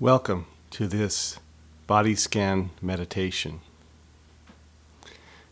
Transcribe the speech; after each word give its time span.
Welcome 0.00 0.46
to 0.70 0.88
this 0.88 1.38
body 1.86 2.16
scan 2.16 2.70
meditation. 2.82 3.60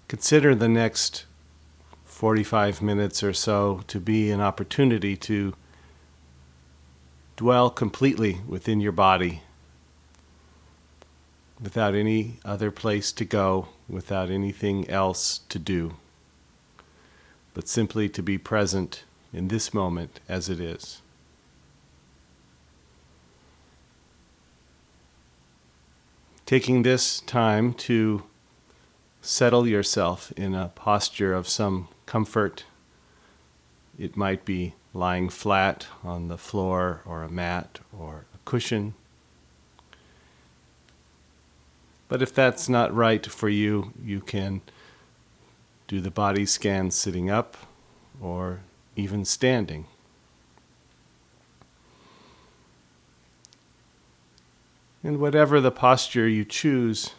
Consider 0.09 0.57
the 0.57 0.69
next 0.69 1.27
45 2.07 2.83
minutes 2.83 3.23
or 3.23 3.33
so 3.33 3.85
to 3.87 4.01
be 4.01 4.33
an 4.33 4.41
opportunity 4.41 5.17
to 5.19 5.55
dwell 7.37 7.71
completely 7.71 8.41
within 8.45 8.81
your 8.81 8.91
body 8.91 9.43
without 11.63 11.95
any 11.95 12.39
other 12.45 12.73
place 12.73 13.13
to 13.13 13.25
go, 13.25 13.69
without 13.89 14.29
anything 14.29 14.91
else 14.91 15.39
to 15.51 15.61
do, 15.61 15.95
but 17.55 17.69
simply 17.69 18.09
to 18.09 18.25
be 18.25 18.39
present 18.39 19.05
in 19.33 19.47
this 19.47 19.73
moment 19.73 20.19
as 20.29 20.49
it 20.49 20.59
is. 20.59 21.02
Taking 26.53 26.83
this 26.83 27.21
time 27.21 27.73
to 27.89 28.25
settle 29.23 29.67
yourself 29.67 30.33
in 30.33 30.55
a 30.55 30.69
posture 30.75 31.33
of 31.33 31.49
some 31.49 31.89
comfort. 32.05 32.65
It 33.99 34.19
might 34.19 34.45
be 34.45 34.75
lying 34.93 35.31
flat 35.31 35.87
on 36.05 36.29
the 36.29 36.37
floor 36.37 37.01
or 37.07 37.23
a 37.23 37.31
mat 37.31 37.79
or 37.99 38.27
a 38.35 38.39
cushion. 38.45 38.93
But 42.09 42.21
if 42.21 42.35
that's 42.35 42.69
not 42.69 42.95
right 42.95 43.25
for 43.25 43.49
you, 43.49 43.95
you 44.05 44.21
can 44.21 44.61
do 45.89 46.03
the 46.03 46.11
body 46.11 46.45
scan 46.45 46.91
sitting 46.91 47.31
up 47.31 47.57
or 48.21 48.61
even 48.95 49.25
standing. 49.25 49.87
And 55.05 55.19
whatever 55.19 55.61
the 55.61 55.73
posture 55.73 56.29
you 56.29 56.45
choose, 56.45 57.11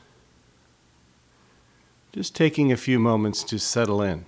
just 2.13 2.35
taking 2.35 2.71
a 2.71 2.77
few 2.77 2.97
moments 2.97 3.43
to 3.43 3.59
settle 3.59 4.01
in. 4.01 4.25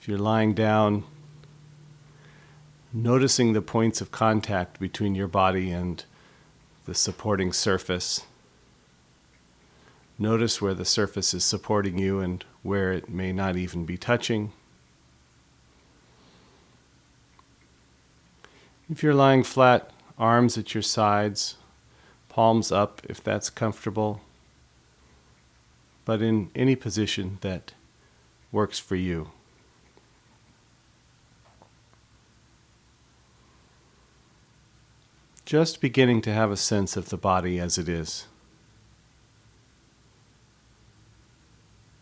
If 0.00 0.08
you're 0.08 0.18
lying 0.18 0.54
down, 0.54 1.04
noticing 2.92 3.52
the 3.52 3.60
points 3.60 4.00
of 4.00 4.10
contact 4.10 4.80
between 4.80 5.14
your 5.14 5.28
body 5.28 5.70
and 5.70 6.02
the 6.86 6.94
supporting 6.94 7.52
surface. 7.52 8.24
Notice 10.18 10.60
where 10.62 10.74
the 10.74 10.84
surface 10.84 11.34
is 11.34 11.44
supporting 11.44 11.98
you 11.98 12.20
and 12.20 12.44
where 12.62 12.92
it 12.92 13.08
may 13.08 13.32
not 13.32 13.56
even 13.56 13.84
be 13.84 13.96
touching. 13.96 14.52
If 18.90 19.02
you're 19.02 19.14
lying 19.14 19.44
flat, 19.44 19.90
arms 20.20 20.58
at 20.58 20.74
your 20.74 20.82
sides, 20.82 21.56
palms 22.28 22.70
up 22.70 23.00
if 23.08 23.24
that's 23.24 23.48
comfortable, 23.48 24.20
but 26.04 26.20
in 26.20 26.50
any 26.54 26.76
position 26.76 27.38
that 27.40 27.72
works 28.52 28.78
for 28.78 28.96
you. 28.96 29.30
Just 35.46 35.80
beginning 35.80 36.20
to 36.22 36.32
have 36.32 36.52
a 36.52 36.56
sense 36.56 36.96
of 36.96 37.08
the 37.08 37.16
body 37.16 37.58
as 37.58 37.78
it 37.78 37.88
is. 37.88 38.26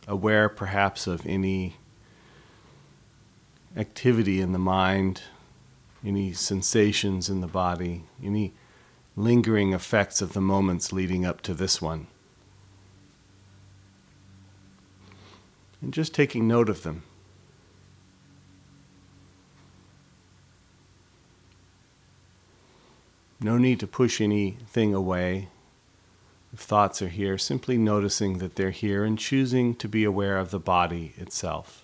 Aware 0.06 0.48
perhaps 0.48 1.06
of 1.06 1.24
any 1.24 1.76
activity 3.76 4.40
in 4.40 4.52
the 4.52 4.58
mind 4.58 5.22
any 6.04 6.32
sensations 6.32 7.28
in 7.28 7.40
the 7.40 7.46
body, 7.46 8.04
any 8.22 8.52
lingering 9.16 9.72
effects 9.72 10.22
of 10.22 10.32
the 10.32 10.40
moments 10.40 10.92
leading 10.92 11.26
up 11.26 11.40
to 11.42 11.54
this 11.54 11.82
one. 11.82 12.06
And 15.82 15.92
just 15.92 16.14
taking 16.14 16.46
note 16.46 16.68
of 16.68 16.82
them. 16.82 17.02
No 23.40 23.56
need 23.56 23.78
to 23.80 23.86
push 23.86 24.20
anything 24.20 24.94
away. 24.94 25.48
If 26.52 26.60
thoughts 26.60 27.00
are 27.02 27.08
here, 27.08 27.38
simply 27.38 27.78
noticing 27.78 28.38
that 28.38 28.56
they're 28.56 28.70
here 28.70 29.04
and 29.04 29.18
choosing 29.18 29.74
to 29.76 29.88
be 29.88 30.02
aware 30.02 30.38
of 30.38 30.50
the 30.50 30.58
body 30.58 31.12
itself. 31.16 31.77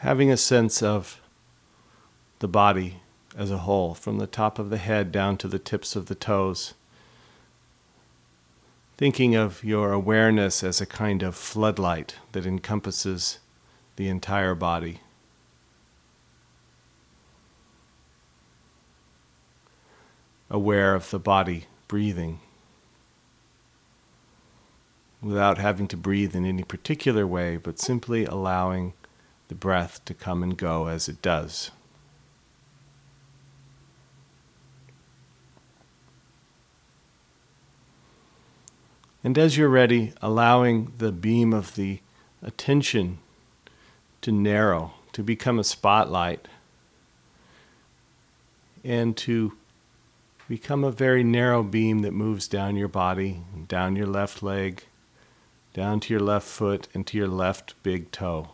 Having 0.00 0.30
a 0.30 0.36
sense 0.36 0.82
of 0.82 1.20
the 2.38 2.48
body 2.48 3.02
as 3.36 3.50
a 3.50 3.58
whole, 3.58 3.94
from 3.94 4.16
the 4.16 4.26
top 4.26 4.58
of 4.58 4.70
the 4.70 4.78
head 4.78 5.12
down 5.12 5.36
to 5.36 5.46
the 5.46 5.58
tips 5.58 5.94
of 5.94 6.06
the 6.06 6.14
toes. 6.14 6.72
Thinking 8.96 9.34
of 9.34 9.62
your 9.62 9.92
awareness 9.92 10.64
as 10.64 10.80
a 10.80 10.86
kind 10.86 11.22
of 11.22 11.36
floodlight 11.36 12.16
that 12.32 12.46
encompasses 12.46 13.40
the 13.96 14.08
entire 14.08 14.54
body. 14.54 15.00
Aware 20.50 20.94
of 20.94 21.10
the 21.10 21.18
body 21.18 21.66
breathing 21.88 22.40
without 25.20 25.58
having 25.58 25.86
to 25.88 25.96
breathe 25.96 26.34
in 26.34 26.46
any 26.46 26.64
particular 26.64 27.26
way, 27.26 27.58
but 27.58 27.78
simply 27.78 28.24
allowing 28.24 28.94
the 29.50 29.54
breath 29.56 30.02
to 30.04 30.14
come 30.14 30.44
and 30.44 30.56
go 30.56 30.86
as 30.86 31.08
it 31.08 31.20
does. 31.20 31.72
And 39.24 39.36
as 39.36 39.56
you're 39.56 39.68
ready, 39.68 40.12
allowing 40.22 40.92
the 40.98 41.10
beam 41.10 41.52
of 41.52 41.74
the 41.74 41.98
attention 42.40 43.18
to 44.20 44.30
narrow, 44.30 44.92
to 45.14 45.22
become 45.24 45.58
a 45.58 45.64
spotlight, 45.64 46.46
and 48.84 49.16
to 49.16 49.54
become 50.48 50.84
a 50.84 50.92
very 50.92 51.24
narrow 51.24 51.64
beam 51.64 52.02
that 52.02 52.12
moves 52.12 52.46
down 52.46 52.76
your 52.76 52.88
body, 52.88 53.42
down 53.66 53.96
your 53.96 54.06
left 54.06 54.44
leg, 54.44 54.84
down 55.74 55.98
to 55.98 56.14
your 56.14 56.22
left 56.22 56.46
foot, 56.46 56.86
and 56.94 57.04
to 57.08 57.18
your 57.18 57.28
left 57.28 57.74
big 57.82 58.12
toe. 58.12 58.50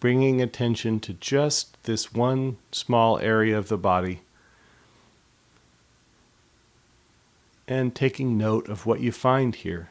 Bringing 0.00 0.40
attention 0.40 0.98
to 0.98 1.12
just 1.12 1.80
this 1.84 2.12
one 2.12 2.56
small 2.72 3.18
area 3.18 3.56
of 3.56 3.68
the 3.68 3.78
body 3.78 4.22
and 7.68 7.94
taking 7.94 8.36
note 8.36 8.68
of 8.68 8.86
what 8.86 9.00
you 9.00 9.12
find 9.12 9.54
here. 9.54 9.90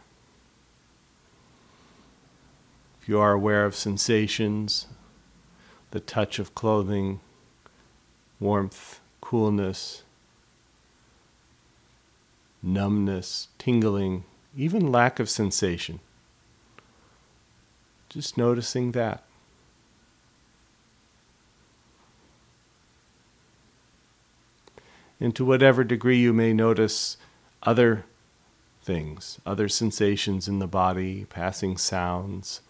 If 3.01 3.07
you 3.07 3.19
are 3.19 3.31
aware 3.31 3.63
of 3.63 3.75
sensations, 3.75 4.87
the 5.91 6.01
touch 6.01 6.39
of 6.39 6.53
clothing, 6.55 7.21
warmth, 8.39 8.99
coolness, 9.21 10.03
numbness, 12.61 13.47
tingling, 13.57 14.25
even 14.57 14.91
lack 14.91 15.19
of 15.19 15.29
sensation, 15.29 15.99
just 18.09 18.37
noticing 18.37 18.91
that. 18.91 19.23
And 25.19 25.35
to 25.35 25.43
whatever 25.43 25.83
degree 25.83 26.17
you 26.17 26.33
may 26.33 26.53
notice 26.53 27.17
other 27.63 28.05
things, 28.81 29.39
other 29.45 29.67
sensations 29.67 30.47
in 30.47 30.59
the 30.59 30.67
body, 30.67 31.25
passing 31.29 31.77
sounds. 31.77 32.61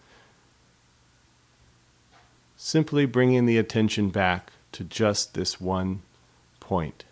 Simply 2.56 3.06
bringing 3.06 3.46
the 3.46 3.58
attention 3.58 4.10
back 4.10 4.52
to 4.72 4.84
just 4.84 5.34
this 5.34 5.60
one 5.60 6.02
point. 6.58 7.04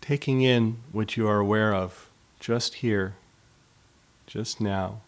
Taking 0.00 0.42
in 0.42 0.78
what 0.92 1.16
you 1.16 1.28
are 1.28 1.38
aware 1.38 1.74
of 1.74 2.10
just 2.40 2.74
here, 2.74 3.14
just 4.26 4.60
now. 4.60 5.00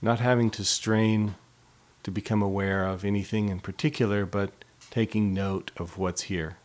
Not 0.00 0.20
having 0.20 0.50
to 0.50 0.64
strain 0.64 1.34
to 2.08 2.12
become 2.12 2.40
aware 2.40 2.86
of 2.86 3.04
anything 3.04 3.50
in 3.50 3.60
particular, 3.60 4.24
but 4.24 4.50
taking 4.90 5.34
note 5.34 5.70
of 5.76 5.98
what's 5.98 6.22
here. 6.22 6.56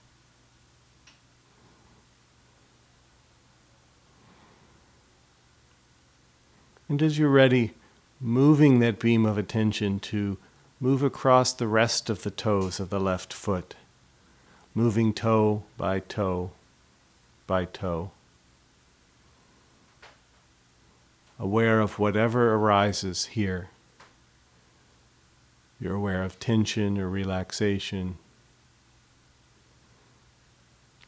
And 6.88 7.04
as 7.04 7.19
you're 7.19 7.28
ready, 7.28 7.74
moving 8.22 8.80
that 8.80 9.00
beam 9.00 9.25
of 9.25 9.38
attention 9.38 10.00
to 10.00 10.38
move 10.80 11.04
across 11.04 11.51
the 11.51 11.68
rest 11.68 12.10
of 12.10 12.24
the 12.24 12.31
toes 12.31 12.80
of 12.80 12.90
the 12.90 13.00
left 13.00 13.34
foot, 13.34 13.75
moving 14.74 15.13
toe 15.13 15.63
by 15.75 16.00
toe 16.00 16.51
by 17.48 17.66
toe. 17.66 18.12
Aware 21.38 21.81
of 21.81 22.00
whatever 22.00 22.56
arises 22.56 23.25
here. 23.25 23.68
You're 25.83 25.95
aware 25.95 26.24
of 26.24 26.39
tension 26.39 26.97
or 26.97 27.09
relaxation, 27.09 28.18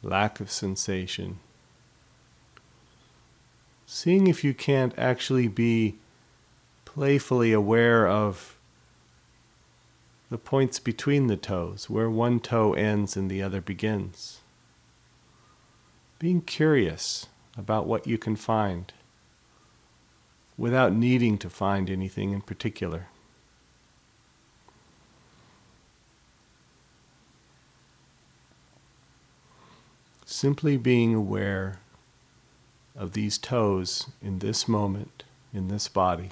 lack 0.02 0.38
of 0.38 0.50
sensation. 0.50 1.38
Seeing 3.86 4.26
if 4.26 4.44
you 4.44 4.52
can't 4.52 4.92
actually 4.98 5.48
be 5.48 5.94
playfully 6.84 7.54
aware 7.54 8.06
of 8.06 8.58
the 10.28 10.36
points 10.36 10.78
between 10.78 11.28
the 11.28 11.38
toes, 11.38 11.88
where 11.88 12.10
one 12.10 12.38
toe 12.38 12.74
ends 12.74 13.16
and 13.16 13.30
the 13.30 13.42
other 13.42 13.62
begins. 13.62 14.40
Being 16.18 16.42
curious 16.42 17.28
about 17.56 17.86
what 17.86 18.06
you 18.06 18.18
can 18.18 18.36
find 18.36 18.92
without 20.58 20.92
needing 20.92 21.38
to 21.38 21.48
find 21.48 21.88
anything 21.88 22.32
in 22.32 22.42
particular. 22.42 23.06
Simply 30.28 30.76
being 30.76 31.14
aware 31.14 31.78
of 32.96 33.12
these 33.12 33.38
toes 33.38 34.10
in 34.20 34.40
this 34.40 34.66
moment, 34.66 35.22
in 35.54 35.68
this 35.68 35.86
body. 35.86 36.30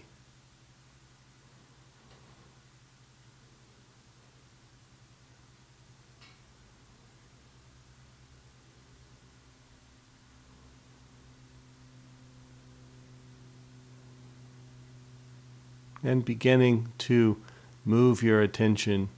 and 16.03 16.23
beginning 16.23 16.93
to 16.99 17.41
move 17.83 18.23
your 18.23 18.43
attention 18.43 19.09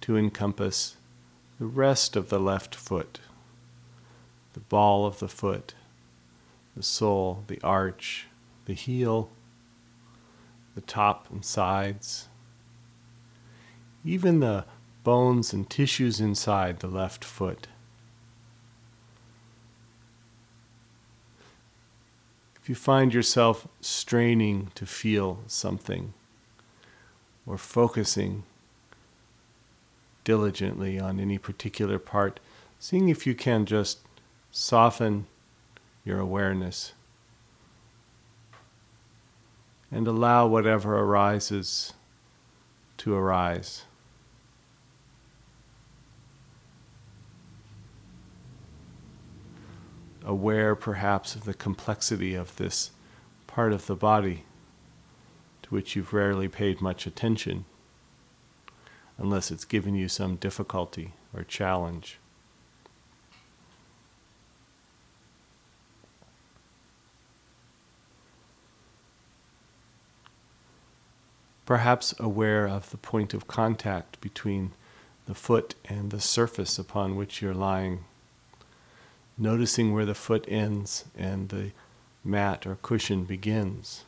to 0.00 0.16
encompass 0.16 0.96
the 1.58 1.66
rest 1.66 2.14
of 2.14 2.28
the 2.28 2.38
left 2.38 2.76
foot, 2.76 3.18
the 4.52 4.60
ball 4.60 5.06
of 5.06 5.18
the 5.18 5.28
foot, 5.28 5.74
the 6.76 6.82
sole, 6.82 7.44
the 7.46 7.60
arch, 7.62 8.26
the 8.66 8.74
heel, 8.74 9.30
the 10.74 10.80
top 10.80 11.30
and 11.30 11.44
sides, 11.44 12.28
even 14.04 14.40
the 14.40 14.64
bones 15.04 15.52
and 15.52 15.68
tissues 15.68 16.20
inside 16.20 16.80
the 16.80 16.86
left 16.86 17.24
foot. 17.24 17.68
If 22.62 22.68
you 22.68 22.74
find 22.74 23.12
yourself 23.12 23.66
straining 23.80 24.70
to 24.76 24.86
feel 24.86 25.40
something 25.48 26.14
or 27.44 27.58
focusing 27.58 28.44
diligently 30.22 30.98
on 30.98 31.18
any 31.18 31.38
particular 31.38 31.98
part, 31.98 32.38
seeing 32.78 33.08
if 33.08 33.26
you 33.26 33.34
can 33.34 33.66
just 33.66 33.98
soften 34.52 35.26
your 36.04 36.20
awareness 36.20 36.92
and 39.90 40.06
allow 40.06 40.46
whatever 40.46 40.96
arises 40.98 41.92
to 42.98 43.14
arise. 43.14 43.82
aware 50.24 50.74
perhaps 50.74 51.34
of 51.34 51.44
the 51.44 51.54
complexity 51.54 52.34
of 52.34 52.56
this 52.56 52.90
part 53.46 53.72
of 53.72 53.86
the 53.86 53.96
body 53.96 54.44
to 55.62 55.70
which 55.70 55.94
you've 55.96 56.12
rarely 56.12 56.48
paid 56.48 56.80
much 56.80 57.06
attention, 57.06 57.64
unless 59.18 59.50
it's 59.50 59.64
given 59.64 59.94
you 59.94 60.08
some 60.08 60.36
difficulty 60.36 61.12
or 61.34 61.42
challenge. 61.42 62.18
Perhaps 71.72 72.14
aware 72.20 72.68
of 72.68 72.90
the 72.90 72.98
point 72.98 73.32
of 73.32 73.48
contact 73.48 74.20
between 74.20 74.72
the 75.26 75.34
foot 75.34 75.74
and 75.86 76.10
the 76.10 76.20
surface 76.20 76.78
upon 76.78 77.16
which 77.16 77.40
you're 77.40 77.54
lying 77.54 78.04
noticing 79.38 79.94
where 79.94 80.04
the 80.04 80.14
foot 80.14 80.44
ends 80.48 81.06
and 81.16 81.48
the 81.48 81.72
mat 82.22 82.66
or 82.66 82.76
cushion 82.82 83.24
begins. 83.24 84.04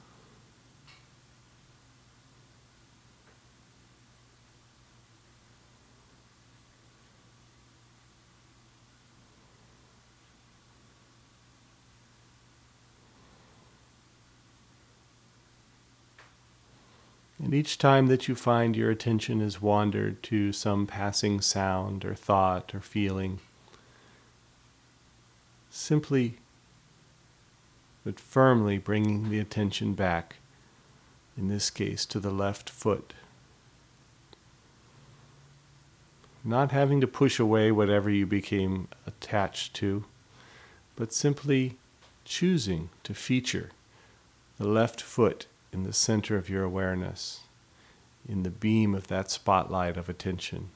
Each 17.55 17.79
time 17.79 18.09
that 18.09 18.27
you 18.27 18.35
find 18.35 18.75
your 18.75 18.91
attention 18.91 19.41
has 19.41 19.63
wandered 19.63 20.23
to 20.25 20.53
some 20.53 20.87
passing 20.87 21.41
sound 21.41 22.05
or 22.05 22.15
thought 22.15 22.75
or 22.75 22.81
feeling, 22.81 23.39
simply 25.71 26.35
but 28.05 28.21
firmly 28.21 28.77
bringing 28.77 29.31
the 29.31 29.39
attention 29.39 29.95
back, 29.95 30.37
in 31.39 31.49
this 31.49 31.71
case 31.71 32.05
to 32.05 32.21
the 32.21 32.31
left 32.31 32.69
foot. 32.69 33.15
Not 36.45 36.73
having 36.73 37.01
to 37.01 37.07
push 37.07 37.39
away 37.39 37.73
whatever 37.73 38.11
you 38.11 38.27
became 38.27 38.89
attached 39.07 39.75
to, 39.75 40.05
but 40.97 41.13
simply 41.13 41.77
choosing 42.25 42.91
to 43.05 43.15
feature 43.15 43.71
the 44.59 44.69
left 44.69 45.01
foot 45.01 45.47
in 45.73 45.85
the 45.85 45.93
center 45.93 46.37
of 46.37 46.51
your 46.51 46.63
awareness, 46.63 47.41
in 48.29 48.43
the 48.43 48.51
beam 48.51 48.95
of 48.95 49.09
that 49.09 49.31
spotlight 49.31 49.97
of 49.97 50.09
attention. 50.09 50.71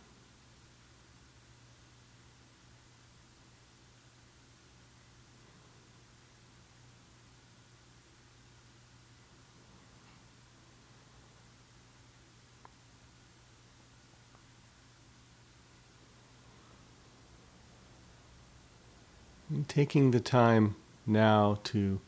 taking 19.66 20.10
the 20.10 20.20
time 20.20 20.76
now 21.06 21.58
to 21.64 22.00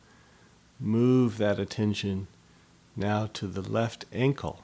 move 0.79 1.37
that 1.37 1.59
attention 1.59 2.27
now 2.95 3.27
to 3.27 3.47
the 3.47 3.61
left 3.61 4.05
ankle, 4.11 4.61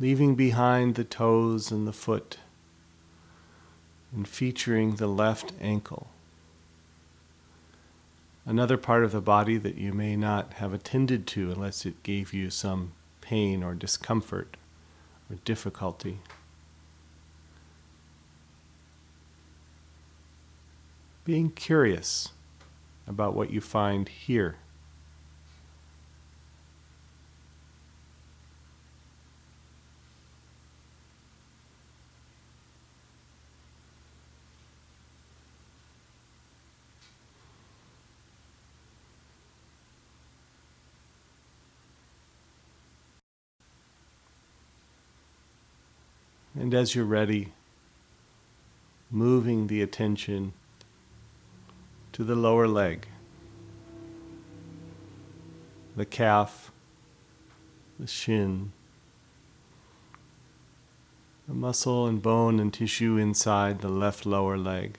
leaving 0.00 0.34
behind 0.34 0.96
the 0.96 1.04
toes 1.04 1.70
and 1.70 1.86
the 1.86 1.92
foot, 1.92 2.38
and 4.12 4.26
featuring 4.26 4.96
the 4.96 5.06
left 5.06 5.52
ankle. 5.60 6.08
Another 8.44 8.76
part 8.76 9.04
of 9.04 9.12
the 9.12 9.20
body 9.20 9.56
that 9.58 9.76
you 9.76 9.92
may 9.92 10.16
not 10.16 10.54
have 10.54 10.72
attended 10.72 11.26
to 11.28 11.52
unless 11.52 11.86
it 11.86 12.02
gave 12.02 12.34
you 12.34 12.50
some 12.50 12.92
pain 13.20 13.62
or 13.62 13.74
discomfort 13.74 14.56
or 15.30 15.36
difficulty. 15.44 16.18
being 21.30 21.50
curious 21.50 22.30
about 23.06 23.34
what 23.34 23.50
you 23.50 23.60
find 23.60 24.08
here. 24.08 24.56
And 46.60 46.74
as 46.74 46.94
you're 46.94 47.04
ready, 47.04 47.52
moving 49.10 49.66
the 49.66 49.82
attention 49.82 50.52
to 52.12 52.22
the 52.22 52.36
lower 52.36 52.68
leg. 52.68 53.08
the 55.96 56.06
calf, 56.06 56.72
the 57.98 58.06
shin, 58.06 58.72
the 61.46 61.54
muscle 61.54 62.06
and 62.06 62.22
bone 62.22 62.58
and 62.58 62.72
tissue 62.72 63.16
inside 63.18 63.80
the 63.80 63.88
left 63.88 64.24
lower 64.24 64.56
leg. 64.56 64.98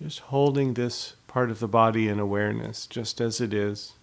Just 0.00 0.20
holding 0.20 0.74
this 0.74 1.14
part 1.26 1.50
of 1.50 1.58
the 1.58 1.66
body 1.66 2.06
in 2.06 2.20
awareness 2.20 2.86
just 2.86 3.20
as 3.20 3.40
it 3.40 3.52
is. 3.52 3.94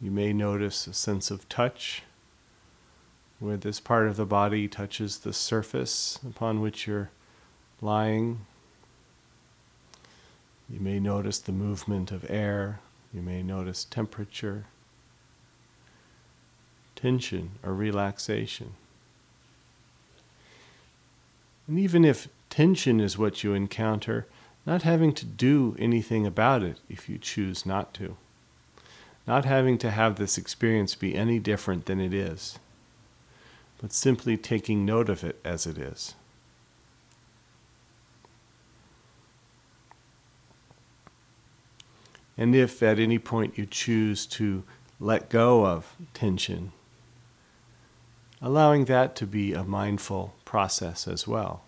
You 0.00 0.10
may 0.10 0.32
notice 0.32 0.86
a 0.86 0.92
sense 0.92 1.30
of 1.30 1.48
touch 1.48 2.02
where 3.38 3.56
this 3.56 3.80
part 3.80 4.08
of 4.08 4.16
the 4.16 4.26
body 4.26 4.68
touches 4.68 5.18
the 5.18 5.32
surface 5.32 6.18
upon 6.26 6.60
which 6.60 6.86
you're 6.86 7.10
lying. 7.80 8.40
You 10.68 10.80
may 10.80 10.98
notice 11.00 11.38
the 11.38 11.52
movement 11.52 12.12
of 12.12 12.30
air. 12.30 12.80
You 13.12 13.22
may 13.22 13.42
notice 13.42 13.84
temperature, 13.84 14.64
tension, 16.94 17.52
or 17.62 17.72
relaxation. 17.74 18.74
And 21.66 21.78
even 21.78 22.04
if 22.04 22.28
tension 22.50 23.00
is 23.00 23.16
what 23.16 23.42
you 23.42 23.54
encounter, 23.54 24.26
not 24.66 24.82
having 24.82 25.14
to 25.14 25.24
do 25.24 25.76
anything 25.78 26.26
about 26.26 26.62
it 26.62 26.80
if 26.88 27.08
you 27.08 27.18
choose 27.18 27.64
not 27.64 27.94
to. 27.94 28.16
Not 29.26 29.44
having 29.44 29.76
to 29.78 29.90
have 29.90 30.16
this 30.16 30.38
experience 30.38 30.94
be 30.94 31.16
any 31.16 31.38
different 31.40 31.86
than 31.86 32.00
it 32.00 32.14
is, 32.14 32.58
but 33.78 33.92
simply 33.92 34.36
taking 34.36 34.84
note 34.84 35.08
of 35.08 35.24
it 35.24 35.40
as 35.44 35.66
it 35.66 35.78
is. 35.78 36.14
And 42.38 42.54
if 42.54 42.82
at 42.82 42.98
any 42.98 43.18
point 43.18 43.58
you 43.58 43.66
choose 43.66 44.26
to 44.26 44.62
let 45.00 45.28
go 45.28 45.66
of 45.66 45.94
tension, 46.14 46.72
allowing 48.40 48.84
that 48.84 49.16
to 49.16 49.26
be 49.26 49.54
a 49.54 49.64
mindful 49.64 50.34
process 50.44 51.08
as 51.08 51.26
well, 51.26 51.62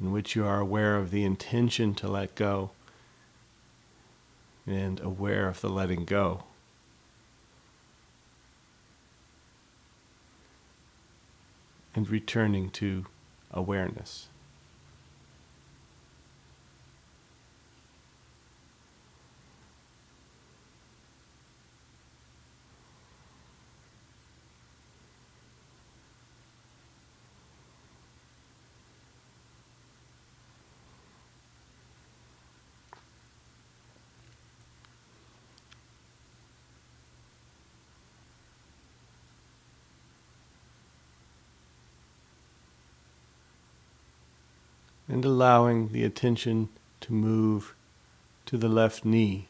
in 0.00 0.10
which 0.10 0.34
you 0.34 0.44
are 0.44 0.58
aware 0.58 0.96
of 0.96 1.10
the 1.10 1.24
intention 1.24 1.94
to 1.94 2.08
let 2.08 2.34
go 2.34 2.70
and 4.66 4.98
aware 5.00 5.46
of 5.48 5.60
the 5.60 5.68
letting 5.68 6.04
go. 6.04 6.44
And 12.02 12.10
returning 12.10 12.68
to 12.70 13.06
awareness. 13.52 14.26
And 45.12 45.26
allowing 45.26 45.92
the 45.92 46.04
attention 46.04 46.70
to 46.98 47.12
move 47.12 47.74
to 48.46 48.56
the 48.56 48.68
left 48.68 49.04
knee. 49.04 49.46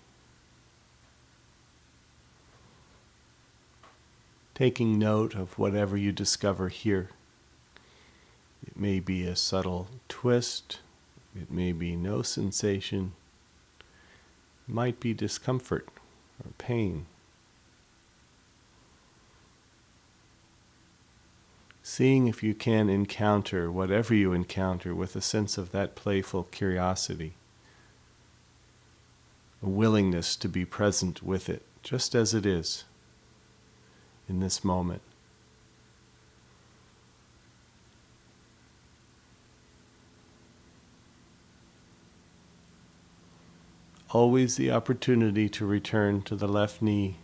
Taking 4.57 4.99
note 4.99 5.37
of 5.37 5.57
whatever 5.61 5.97
you 5.97 6.11
discover 6.11 6.69
here. 6.69 7.11
It 8.67 8.77
may 8.77 8.99
be 8.99 9.25
a 9.25 9.37
subtle 9.37 9.87
twist, 10.09 10.81
it 11.41 11.49
may 11.49 11.71
be 11.71 11.95
no 11.95 12.23
sensation, 12.23 13.13
it 13.79 14.75
might 14.75 14.99
be 14.99 15.15
discomfort 15.15 15.87
or 16.45 16.51
pain. 16.59 17.07
Seeing 21.83 22.29
if 22.29 22.43
you 22.43 22.55
can 22.55 22.89
encounter 22.89 23.71
whatever 23.71 24.15
you 24.15 24.33
encounter 24.33 24.95
with 24.95 25.17
a 25.17 25.21
sense 25.21 25.59
of 25.59 25.73
that 25.73 25.97
playful 25.97 26.45
curiosity, 26.45 27.35
a 29.63 29.69
willingness 29.69 30.37
to 30.37 30.49
be 30.49 30.65
present 30.65 31.23
with 31.23 31.49
it 31.49 31.63
just 31.83 32.15
as 32.15 32.35
it 32.35 32.47
is 32.47 32.85
in 34.29 34.39
this 34.39 34.65
moment. 34.65 35.03
Always 44.11 44.57
the 44.57 44.71
opportunity 44.71 45.49
to 45.49 45.65
return 45.65 46.23
to 46.23 46.37
the 46.37 46.47
left 46.47 46.83
knee 46.83 47.17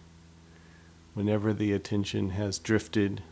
whenever 1.12 1.52
the 1.52 1.72
attention 1.72 2.30
has 2.30 2.58
drifted 2.58 3.22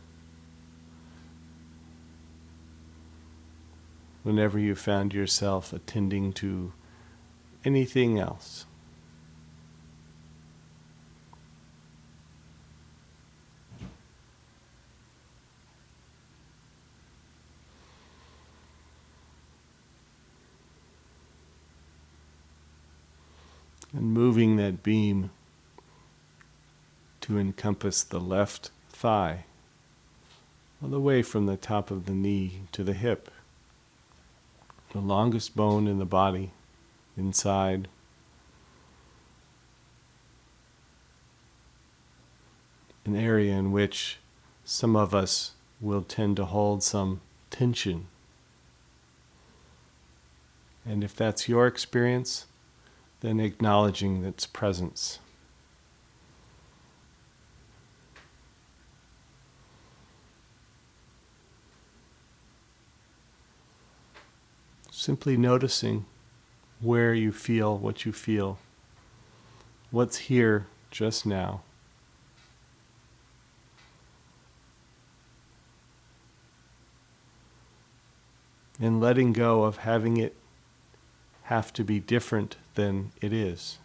whenever 4.27 4.59
you 4.59 4.75
found 4.75 5.13
yourself 5.13 5.71
attending 5.71 6.33
to 6.33 6.73
anything 7.63 8.19
else. 8.19 8.65
And 23.93 24.11
moving 24.11 24.57
that 24.57 24.83
beam 24.83 25.29
to 27.21 27.39
encompass 27.39 28.03
the 28.03 28.19
left 28.19 28.71
thigh, 28.89 29.45
all 30.83 30.89
the 30.89 30.99
way 30.99 31.21
from 31.21 31.45
the 31.45 31.55
top 31.55 31.89
of 31.89 32.05
the 32.05 32.11
knee 32.11 32.63
to 32.73 32.83
the 32.83 32.91
hip 32.91 33.31
the 34.91 34.99
longest 34.99 35.55
bone 35.55 35.87
in 35.87 35.99
the 35.99 36.05
body 36.05 36.51
inside. 37.15 37.87
An 43.05 43.15
area 43.15 43.53
in 43.53 43.71
which 43.71 44.17
some 44.65 44.95
of 44.95 45.15
us 45.15 45.53
will 45.79 46.01
tend 46.01 46.35
to 46.37 46.45
hold 46.45 46.83
some 46.83 47.21
tension. 47.49 48.07
And 50.85 51.03
if 51.03 51.15
that's 51.15 51.49
your 51.49 51.67
experience, 51.67 52.45
then 53.21 53.39
acknowledging 53.39 54.23
its 54.23 54.45
presence. 54.45 55.19
Simply 64.99 65.37
noticing 65.37 66.07
where 66.81 67.13
you 67.13 67.31
feel 67.31 67.77
what 67.77 68.03
you 68.03 68.11
feel, 68.11 68.57
what's 69.91 70.17
here 70.17 70.65
just 70.89 71.23
now. 71.23 71.61
And 78.79 78.99
letting 78.99 79.33
go 79.33 79.65
of 79.65 79.77
having 79.77 80.17
it 80.17 80.33
have 81.43 81.71
to 81.73 81.83
be 81.83 81.99
different 81.99 82.55
than 82.73 83.11
it 83.21 83.31
is. 83.31 83.77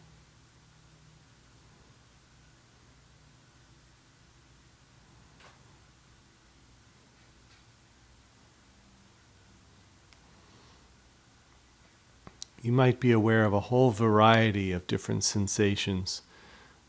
You 12.63 12.71
might 12.71 13.01
be 13.01 13.11
aware 13.11 13.45
of 13.45 13.53
a 13.53 13.61
whole 13.61 13.91
variety 13.91 14.71
of 14.71 14.87
different 14.87 15.25
sensations 15.25 16.23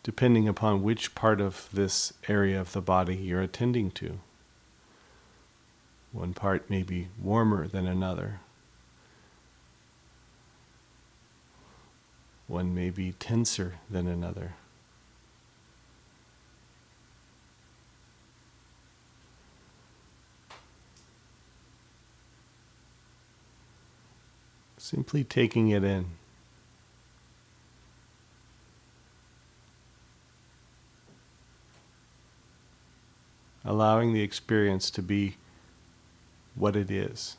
depending 0.03 0.47
upon 0.47 0.83
which 0.83 1.15
part 1.15 1.41
of 1.41 1.69
this 1.73 2.13
area 2.27 2.59
of 2.59 2.73
the 2.73 2.81
body 2.81 3.15
you're 3.15 3.41
attending 3.41 3.89
to. 3.89 4.19
One 6.11 6.33
part 6.33 6.69
may 6.69 6.83
be 6.83 7.07
warmer 7.19 7.67
than 7.67 7.87
another. 7.87 8.41
One 12.47 12.75
may 12.75 12.89
be 12.89 13.13
tenser 13.13 13.75
than 13.89 14.07
another. 14.07 14.53
Simply 24.83 25.23
taking 25.23 25.69
it 25.69 25.81
in. 25.81 26.07
Allowing 33.63 34.13
the 34.13 34.21
experience 34.21 34.91
to 34.91 35.01
be 35.01 35.37
what 36.55 36.75
it 36.75 36.91
is. 36.91 37.37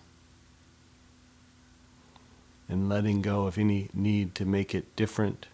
And 2.67 2.89
letting 2.89 3.21
go 3.21 3.47
of 3.47 3.59
any 3.59 3.91
need 3.93 4.35
to 4.37 4.47
make 4.47 4.75
it 4.75 4.97
different, 4.97 5.47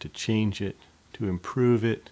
to 0.00 0.08
change 0.08 0.62
it, 0.62 0.76
to 1.12 1.28
improve 1.28 1.84
it. 1.84 2.08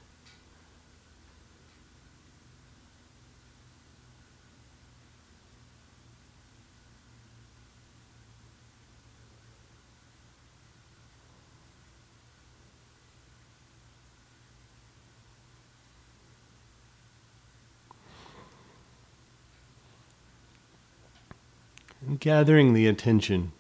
And 22.06 22.15
gathering 22.26 22.75
the 22.75 22.88
attention 22.88 23.52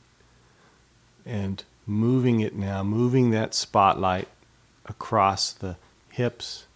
and 1.24 1.62
moving 1.86 2.40
it 2.40 2.56
now, 2.56 2.82
moving 2.82 3.30
that 3.30 3.54
spotlight 3.54 4.26
across 4.86 5.52
the 5.52 5.76
hips 6.10 6.66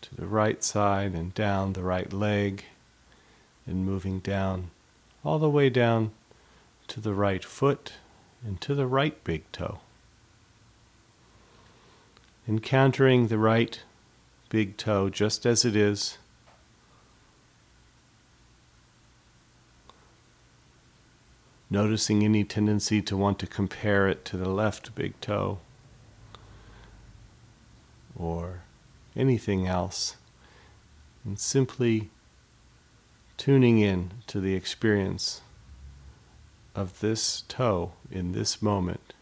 to 0.00 0.14
the 0.14 0.26
right 0.26 0.64
side 0.64 1.12
and 1.12 1.34
down 1.34 1.74
the 1.74 1.82
right 1.82 2.10
leg, 2.10 2.64
and 3.66 3.84
moving 3.84 4.18
down 4.20 4.70
all 5.22 5.38
the 5.38 5.50
way 5.50 5.68
down 5.68 6.10
to 6.86 7.02
the 7.02 7.12
right 7.12 7.44
foot 7.44 7.92
and 8.42 8.58
to 8.58 8.74
the 8.74 8.86
right 8.86 9.22
big 9.24 9.42
toe. 9.52 9.80
Encountering 12.48 13.28
the 13.28 13.36
right 13.36 13.82
big 14.48 14.78
toe 14.78 15.10
just 15.10 15.44
as 15.44 15.66
it 15.66 15.76
is 15.76 16.16
noticing 21.70 22.24
any 22.24 22.44
tendency 22.44 23.02
to 23.02 23.16
want 23.16 23.38
to 23.38 23.46
compare 23.46 24.08
it 24.08 24.24
to 24.24 24.36
the 24.36 24.48
left 24.48 24.94
big 24.94 25.18
toe 25.20 25.58
or 28.16 28.62
anything 29.14 29.66
else, 29.66 30.16
and 31.24 31.38
simply 31.38 32.10
tuning 33.36 33.78
in 33.78 34.10
to 34.26 34.40
the 34.40 34.54
experience 34.54 35.42
of 36.74 37.00
this 37.00 37.42
toe 37.48 37.92
in 38.10 38.32
this 38.32 38.62
moment 38.62 39.14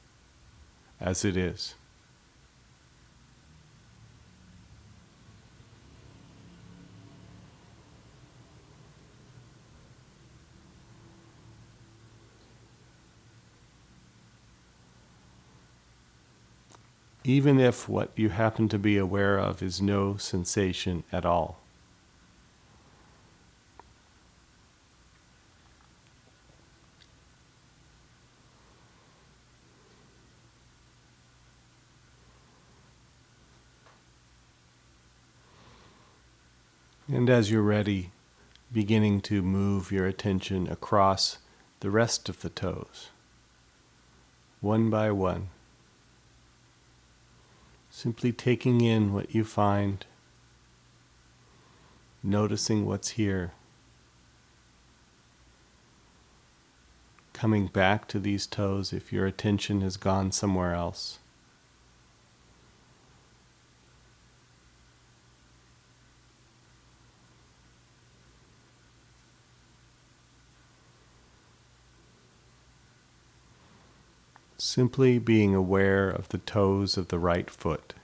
as 1.00 1.24
it 1.24 1.36
is. 1.36 1.74
Even 17.26 17.58
if 17.58 17.88
what 17.88 18.12
you 18.14 18.28
happen 18.28 18.68
to 18.68 18.78
be 18.78 18.96
aware 18.96 19.36
of 19.36 19.60
is 19.60 19.82
no 19.82 20.16
sensation 20.16 21.02
at 21.10 21.26
all. 21.26 21.58
And 37.08 37.28
as 37.28 37.50
you're 37.50 37.60
ready, 37.60 38.12
beginning 38.72 39.20
to 39.22 39.42
move 39.42 39.90
your 39.90 40.06
attention 40.06 40.68
across 40.68 41.38
the 41.80 41.90
rest 41.90 42.28
of 42.28 42.42
the 42.42 42.50
toes, 42.50 43.08
one 44.60 44.90
by 44.90 45.10
one. 45.10 45.48
Simply 47.96 48.30
taking 48.30 48.82
in 48.82 49.14
what 49.14 49.34
you 49.34 49.42
find, 49.42 50.04
noticing 52.22 52.84
what's 52.84 53.12
here, 53.12 53.52
coming 57.32 57.68
back 57.68 58.06
to 58.08 58.18
these 58.18 58.46
toes 58.46 58.92
if 58.92 59.14
your 59.14 59.24
attention 59.24 59.80
has 59.80 59.96
gone 59.96 60.30
somewhere 60.30 60.74
else. 60.74 61.20
Simply 74.58 75.18
being 75.18 75.54
aware 75.54 76.08
of 76.08 76.28
the 76.30 76.38
toes 76.38 76.96
of 76.96 77.08
the 77.08 77.18
right 77.18 77.50
foot. 77.50 77.94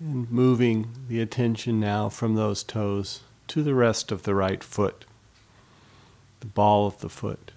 And 0.00 0.28
moving 0.32 0.88
the 1.06 1.20
attention 1.20 1.78
now 1.78 2.08
from 2.08 2.34
those 2.34 2.64
toes 2.64 3.20
to 3.46 3.62
the 3.62 3.74
rest 3.74 4.10
of 4.10 4.24
the 4.24 4.34
right 4.34 4.64
foot 4.64 5.04
the 6.42 6.48
ball 6.48 6.88
of 6.88 6.98
the 6.98 7.08
foot, 7.08 7.52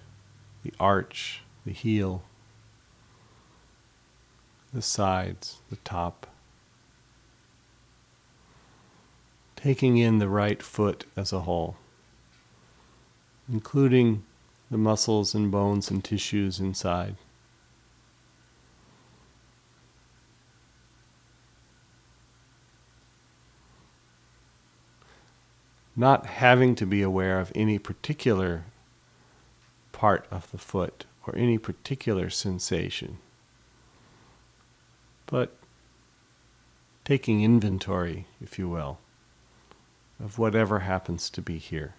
the 0.62 0.72
arch, 0.78 1.42
the 1.64 1.72
heel, 1.72 2.22
the 4.72 4.80
sides, 4.80 5.58
the 5.70 5.76
top. 5.78 6.28
Taking 9.56 9.96
in 9.96 10.18
the 10.18 10.28
right 10.28 10.62
foot 10.62 11.04
as 11.16 11.32
a 11.32 11.40
whole, 11.40 11.74
including 13.52 14.22
the 14.70 14.78
muscles 14.78 15.34
and 15.34 15.50
bones 15.50 15.90
and 15.90 16.04
tissues 16.04 16.60
inside. 16.60 17.16
Not 25.96 26.26
having 26.26 26.76
to 26.76 26.86
be 26.86 27.02
aware 27.02 27.40
of 27.40 27.50
any 27.56 27.80
particular 27.80 28.62
part 29.96 30.26
of 30.30 30.50
the 30.50 30.58
foot 30.58 31.06
or 31.26 31.34
any 31.34 31.56
particular 31.56 32.28
sensation, 32.28 33.16
but 35.24 35.56
taking 37.02 37.42
inventory, 37.42 38.26
if 38.38 38.58
you 38.58 38.68
will, 38.68 38.98
of 40.22 40.38
whatever 40.38 40.80
happens 40.80 41.30
to 41.30 41.40
be 41.40 41.56
here. 41.56 41.94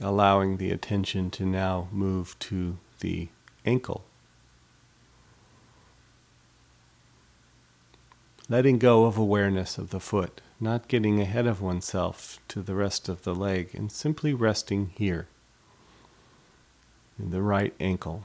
Allowing 0.00 0.56
the 0.56 0.70
attention 0.70 1.30
to 1.30 1.44
now 1.44 1.88
move 1.92 2.38
to 2.38 2.78
the 3.00 3.28
ankle. 3.66 4.04
Letting 8.48 8.78
go 8.78 9.04
of 9.04 9.16
awareness 9.16 9.78
of 9.78 9.90
the 9.90 10.00
foot, 10.00 10.40
not 10.58 10.88
getting 10.88 11.20
ahead 11.20 11.46
of 11.46 11.62
oneself 11.62 12.40
to 12.48 12.62
the 12.62 12.74
rest 12.74 13.08
of 13.08 13.22
the 13.22 13.34
leg, 13.34 13.70
and 13.74 13.92
simply 13.92 14.34
resting 14.34 14.90
here 14.96 15.28
in 17.18 17.30
the 17.30 17.42
right 17.42 17.74
ankle. 17.78 18.24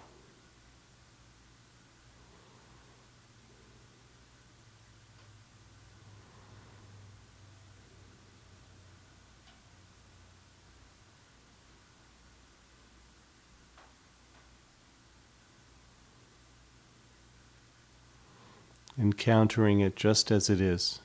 Encountering 19.16 19.80
it 19.80 19.96
just 19.96 20.30
as 20.30 20.50
it 20.50 20.60
is, 20.60 21.00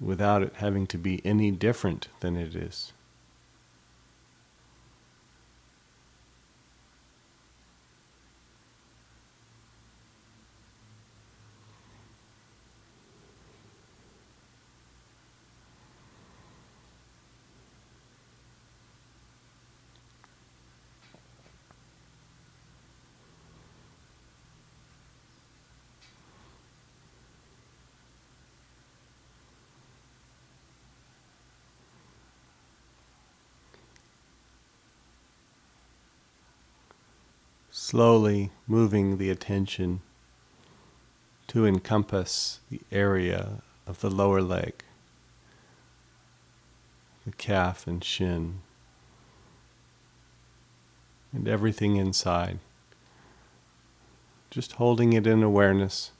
without 0.00 0.44
it 0.44 0.52
having 0.58 0.86
to 0.86 0.96
be 0.96 1.20
any 1.26 1.50
different 1.50 2.06
than 2.20 2.36
it 2.36 2.54
is. 2.54 2.92
Slowly 37.88 38.50
moving 38.66 39.16
the 39.16 39.30
attention 39.30 40.00
to 41.46 41.64
encompass 41.64 42.58
the 42.68 42.80
area 42.90 43.62
of 43.86 44.00
the 44.00 44.10
lower 44.10 44.42
leg, 44.42 44.82
the 47.24 47.30
calf 47.30 47.86
and 47.86 48.02
shin, 48.02 48.58
and 51.32 51.46
everything 51.46 51.94
inside. 51.94 52.58
Just 54.50 54.72
holding 54.72 55.12
it 55.12 55.24
in 55.24 55.44
awareness, 55.44 56.10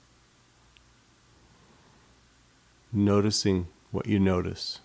noticing 2.93 3.67
what 3.91 4.05
you 4.05 4.21
notice. 4.21 4.79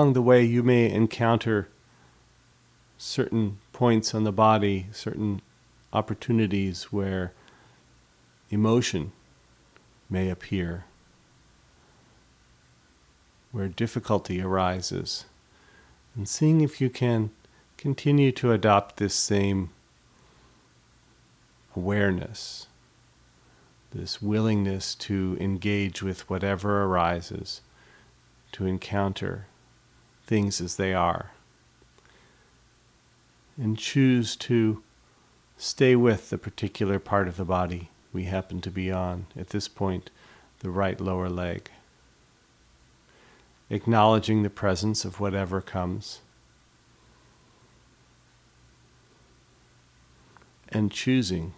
Along 0.00 0.14
the 0.14 0.22
way, 0.22 0.42
you 0.42 0.62
may 0.62 0.90
encounter 0.90 1.68
certain 2.96 3.58
points 3.74 4.14
on 4.14 4.24
the 4.24 4.32
body, 4.32 4.86
certain 4.92 5.42
opportunities 5.92 6.84
where 6.84 7.34
emotion 8.48 9.12
may 10.08 10.30
appear, 10.30 10.86
where 13.52 13.68
difficulty 13.68 14.40
arises, 14.40 15.26
and 16.16 16.26
seeing 16.26 16.62
if 16.62 16.80
you 16.80 16.88
can 16.88 17.30
continue 17.76 18.32
to 18.32 18.52
adopt 18.52 18.96
this 18.96 19.14
same 19.14 19.68
awareness, 21.76 22.68
this 23.90 24.22
willingness 24.22 24.94
to 24.94 25.36
engage 25.38 26.02
with 26.02 26.30
whatever 26.30 26.84
arises, 26.84 27.60
to 28.52 28.64
encounter 28.64 29.44
things 30.30 30.60
as 30.60 30.76
they 30.76 30.94
are. 30.94 31.32
And 33.58 33.76
choose 33.76 34.36
to 34.36 34.80
stay 35.58 35.96
with 35.96 36.30
the 36.30 36.38
particular 36.38 37.00
part 37.00 37.26
of 37.26 37.36
the 37.36 37.44
body 37.44 37.90
we 38.12 38.24
happen 38.24 38.60
to 38.60 38.70
be 38.70 38.92
on, 38.92 39.26
at 39.36 39.48
this 39.48 39.66
point, 39.66 40.08
the 40.60 40.70
right 40.70 41.00
lower 41.00 41.28
leg. 41.28 41.68
Acknowledging 43.70 44.44
the 44.44 44.50
presence 44.50 45.04
of 45.04 45.18
whatever 45.18 45.60
comes. 45.60 46.20
And 50.68 50.92
choosing 50.92 51.54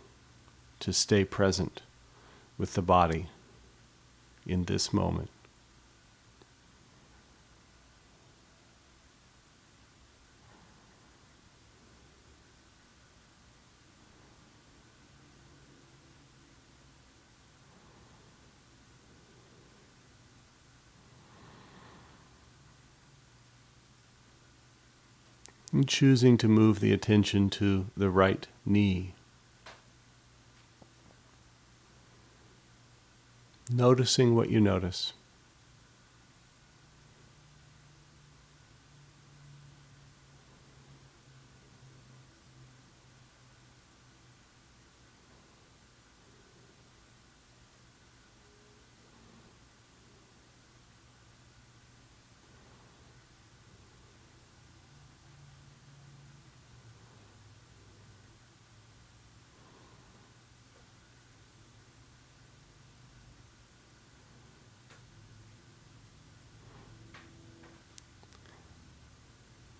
to 0.80 0.94
stay 0.94 1.26
present 1.26 1.82
with 2.56 2.72
the 2.72 2.80
body 2.80 3.26
in 4.46 4.64
this 4.64 4.94
moment. 4.94 5.28
And 25.72 25.88
choosing 25.88 26.36
to 26.38 26.48
move 26.48 26.80
the 26.80 26.92
attention 26.92 27.48
to 27.50 27.86
the 27.96 28.10
right 28.10 28.46
knee. 28.66 29.14
Noticing 33.70 34.34
what 34.34 34.50
you 34.50 34.60
notice. 34.60 35.14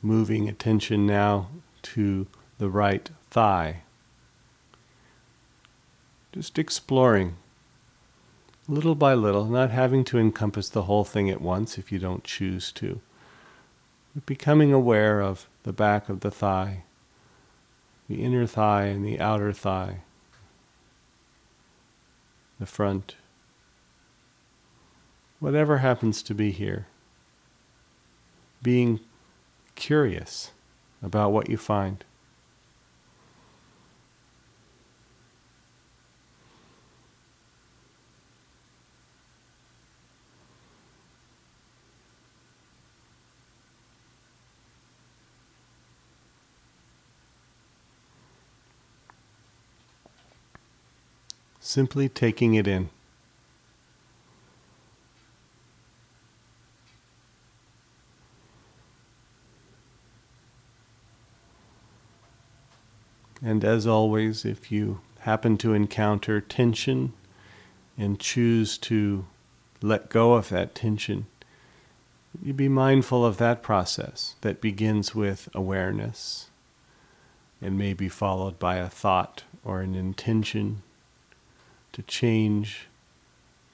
Moving 0.02 0.48
attention 0.48 1.06
now 1.06 1.48
to 1.82 2.26
the 2.58 2.68
right 2.68 3.08
thigh. 3.30 3.82
Just 6.32 6.58
exploring 6.58 7.36
little 8.68 8.94
by 8.94 9.14
little, 9.14 9.44
not 9.44 9.70
having 9.70 10.04
to 10.04 10.18
encompass 10.18 10.68
the 10.68 10.82
whole 10.82 11.04
thing 11.04 11.30
at 11.30 11.40
once 11.40 11.78
if 11.78 11.92
you 11.92 11.98
don't 11.98 12.24
choose 12.24 12.72
to. 12.72 13.00
But 14.14 14.26
becoming 14.26 14.72
aware 14.72 15.20
of 15.20 15.48
the 15.62 15.72
back 15.72 16.08
of 16.08 16.20
the 16.20 16.30
thigh, 16.30 16.84
the 18.08 18.22
inner 18.22 18.46
thigh 18.46 18.84
and 18.86 19.04
the 19.04 19.20
outer 19.20 19.52
thigh, 19.52 20.00
the 22.58 22.66
front, 22.66 23.16
whatever 25.40 25.78
happens 25.78 26.22
to 26.22 26.34
be 26.34 26.50
here. 26.50 26.86
Being 28.62 29.00
curious 29.82 30.52
about 31.02 31.32
what 31.32 31.50
you 31.50 31.56
find. 31.56 32.04
Simply 51.58 52.08
taking 52.08 52.54
it 52.54 52.68
in. 52.68 52.88
And 63.62 63.70
as 63.70 63.86
always, 63.86 64.44
if 64.44 64.72
you 64.72 65.02
happen 65.20 65.56
to 65.58 65.72
encounter 65.72 66.40
tension 66.40 67.12
and 67.96 68.18
choose 68.18 68.76
to 68.78 69.24
let 69.80 70.08
go 70.08 70.32
of 70.32 70.48
that 70.48 70.74
tension, 70.74 71.26
you 72.42 72.52
be 72.52 72.68
mindful 72.68 73.24
of 73.24 73.36
that 73.36 73.62
process 73.62 74.34
that 74.40 74.60
begins 74.60 75.14
with 75.14 75.48
awareness 75.54 76.48
and 77.60 77.78
may 77.78 77.92
be 77.92 78.08
followed 78.08 78.58
by 78.58 78.78
a 78.78 78.88
thought 78.88 79.44
or 79.64 79.80
an 79.80 79.94
intention 79.94 80.82
to 81.92 82.02
change 82.02 82.88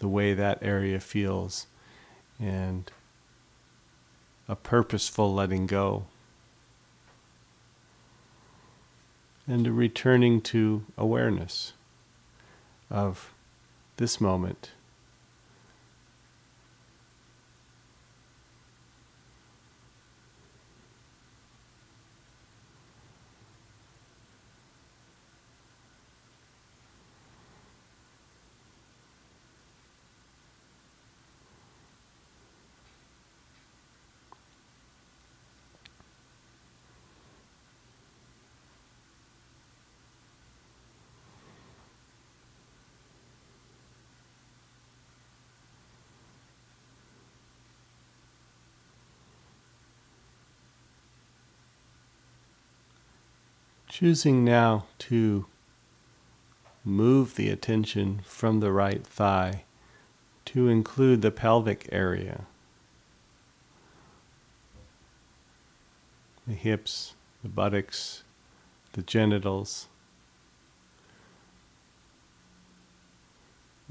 the 0.00 0.08
way 0.08 0.34
that 0.34 0.58
area 0.60 1.00
feels 1.00 1.66
and 2.38 2.92
a 4.46 4.54
purposeful 4.54 5.32
letting 5.32 5.66
go 5.66 6.04
and 9.48 9.66
a 9.66 9.72
returning 9.72 10.40
to 10.42 10.84
awareness, 10.96 11.72
of 12.90 13.32
this 13.96 14.20
moment. 14.20 14.72
Choosing 53.98 54.44
now 54.44 54.86
to 54.98 55.46
move 56.84 57.34
the 57.34 57.50
attention 57.50 58.20
from 58.22 58.60
the 58.60 58.70
right 58.70 59.04
thigh 59.04 59.64
to 60.44 60.68
include 60.68 61.20
the 61.20 61.32
pelvic 61.32 61.88
area, 61.90 62.44
the 66.46 66.54
hips, 66.54 67.16
the 67.42 67.48
buttocks, 67.48 68.22
the 68.92 69.02
genitals, 69.02 69.88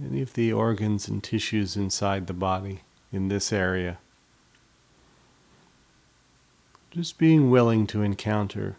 any 0.01 0.21
of 0.21 0.35
the 0.35 0.53
organs 0.53 1.09
and 1.09 1.21
tissues 1.21 1.75
inside 1.75 2.27
the 2.27 2.33
body 2.33 2.79
in 3.11 3.27
this 3.27 3.51
area. 3.51 3.97
Just 6.91 7.17
being 7.17 7.51
willing 7.51 7.85
to 7.87 8.03
encounter 8.03 8.77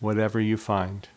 whatever 0.00 0.40
you 0.40 0.56
find. 0.56 1.08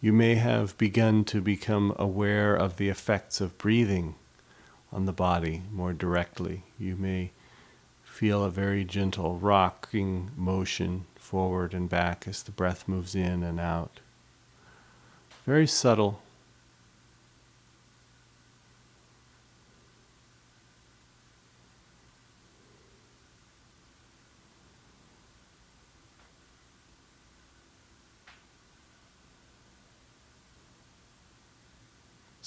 You 0.00 0.12
may 0.12 0.34
have 0.34 0.76
begun 0.76 1.24
to 1.24 1.40
become 1.40 1.94
aware 1.98 2.54
of 2.54 2.76
the 2.76 2.90
effects 2.90 3.40
of 3.40 3.56
breathing 3.56 4.16
on 4.92 5.06
the 5.06 5.14
body 5.14 5.62
more 5.72 5.94
directly. 5.94 6.62
You 6.78 6.94
may 6.94 7.30
feel 8.04 8.44
a 8.44 8.50
very 8.50 8.84
gentle 8.84 9.38
rocking 9.38 10.30
motion 10.36 11.06
forward 11.16 11.72
and 11.72 11.88
back 11.88 12.28
as 12.28 12.42
the 12.42 12.52
breath 12.52 12.86
moves 12.86 13.14
in 13.14 13.42
and 13.42 13.58
out. 13.58 14.00
Very 15.46 15.66
subtle. 15.66 16.20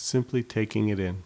Simply 0.08 0.42
taking 0.42 0.88
it 0.88 1.00
in. 1.00 1.22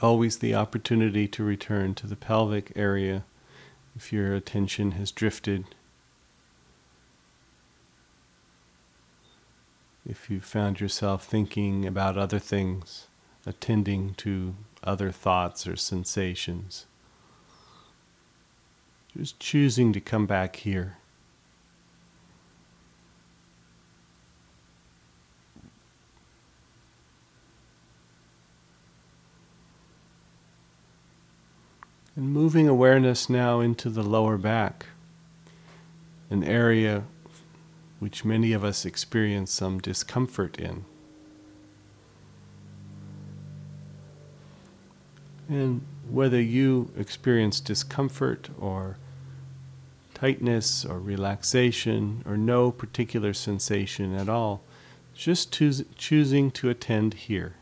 Always 0.00 0.38
the 0.38 0.54
opportunity 0.54 1.26
to 1.28 1.42
return 1.42 1.94
to 1.94 2.06
the 2.06 2.14
pelvic 2.14 2.72
area 2.76 3.24
if 3.96 4.12
your 4.12 4.34
attention 4.34 4.92
has 4.92 5.10
drifted, 5.12 5.64
if 10.08 10.28
you 10.28 10.40
found 10.40 10.80
yourself 10.80 11.24
thinking 11.24 11.86
about 11.86 12.18
other 12.18 12.38
things, 12.38 13.06
attending 13.46 14.14
to 14.14 14.54
other 14.82 15.10
thoughts 15.10 15.66
or 15.66 15.76
sensations, 15.76 16.86
just 19.16 19.38
choosing 19.38 19.92
to 19.92 20.00
come 20.00 20.26
back 20.26 20.56
here. 20.56 20.98
And 32.16 32.32
moving 32.32 32.68
awareness 32.68 33.28
now 33.28 33.60
into 33.60 33.90
the 33.90 34.02
lower 34.02 34.38
back, 34.38 34.86
an 36.30 36.44
area 36.44 37.04
which 37.98 38.24
many 38.24 38.52
of 38.52 38.62
us 38.62 38.84
experience 38.84 39.50
some 39.50 39.80
discomfort 39.80 40.58
in. 40.58 40.84
And 45.48 45.82
whether 46.08 46.40
you 46.40 46.90
experience 46.96 47.60
discomfort 47.60 48.48
or 48.58 48.96
tightness 50.14 50.84
or 50.84 50.98
relaxation 50.98 52.22
or 52.24 52.36
no 52.36 52.70
particular 52.70 53.32
sensation 53.34 54.14
at 54.14 54.28
all, 54.28 54.62
just 55.14 55.52
choos- 55.52 55.84
choosing 55.96 56.50
to 56.52 56.70
attend 56.70 57.14
here. 57.14 57.54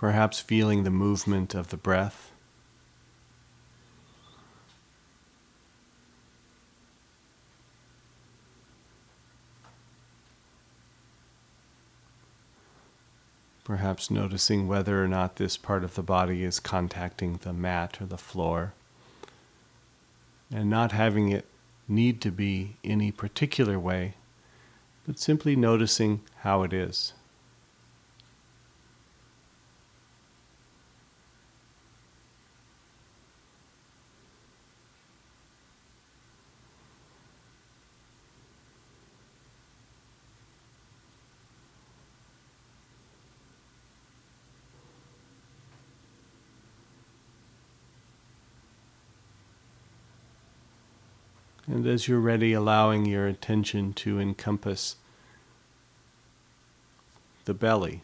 Perhaps 0.00 0.40
feeling 0.40 0.84
the 0.84 0.90
movement 0.90 1.54
of 1.54 1.68
the 1.68 1.76
breath. 1.76 2.32
Perhaps 13.62 14.10
noticing 14.10 14.66
whether 14.66 15.04
or 15.04 15.06
not 15.06 15.36
this 15.36 15.58
part 15.58 15.84
of 15.84 15.96
the 15.96 16.02
body 16.02 16.44
is 16.44 16.60
contacting 16.60 17.36
the 17.42 17.52
mat 17.52 18.00
or 18.00 18.06
the 18.06 18.16
floor, 18.16 18.72
and 20.50 20.70
not 20.70 20.92
having 20.92 21.28
it 21.28 21.44
need 21.86 22.22
to 22.22 22.30
be 22.30 22.78
any 22.82 23.12
particular 23.12 23.78
way, 23.78 24.14
but 25.06 25.18
simply 25.18 25.54
noticing 25.54 26.22
how 26.38 26.62
it 26.62 26.72
is. 26.72 27.12
And 51.70 51.86
as 51.86 52.08
you're 52.08 52.18
ready, 52.18 52.52
allowing 52.52 53.06
your 53.06 53.28
attention 53.28 53.92
to 53.92 54.18
encompass 54.18 54.96
the 57.44 57.54
belly. 57.54 58.02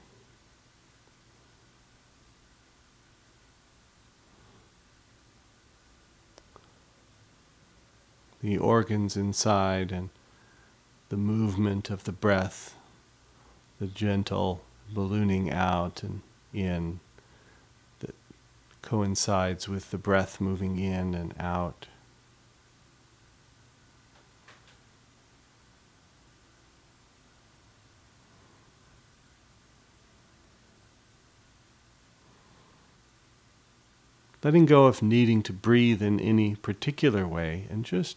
The 8.40 8.56
organs 8.56 9.16
inside 9.16 9.90
and 9.90 10.10
the 11.08 11.16
movement 11.16 11.90
of 11.90 12.04
the 12.04 12.12
breath, 12.12 12.76
the 13.80 13.88
gentle 13.88 14.62
ballooning 14.94 15.50
out 15.50 16.04
and 16.04 16.22
in 16.54 17.00
that 17.98 18.14
coincides 18.82 19.68
with 19.68 19.90
the 19.90 19.98
breath 19.98 20.40
moving 20.40 20.78
in 20.78 21.16
and 21.16 21.34
out. 21.40 21.88
Letting 34.46 34.64
go 34.64 34.86
of 34.86 35.02
needing 35.02 35.42
to 35.42 35.52
breathe 35.52 36.00
in 36.00 36.20
any 36.20 36.54
particular 36.54 37.26
way 37.26 37.66
and 37.68 37.84
just 37.84 38.16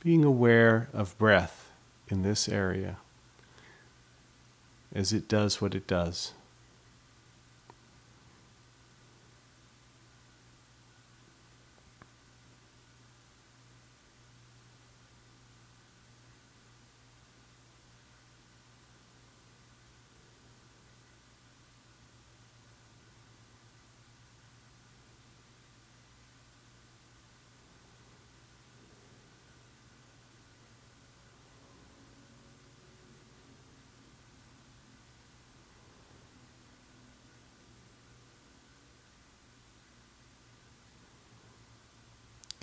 being 0.00 0.22
aware 0.22 0.86
of 0.92 1.16
breath 1.16 1.70
in 2.08 2.20
this 2.20 2.46
area 2.46 2.98
as 4.94 5.14
it 5.14 5.26
does 5.28 5.58
what 5.58 5.74
it 5.74 5.86
does. 5.86 6.34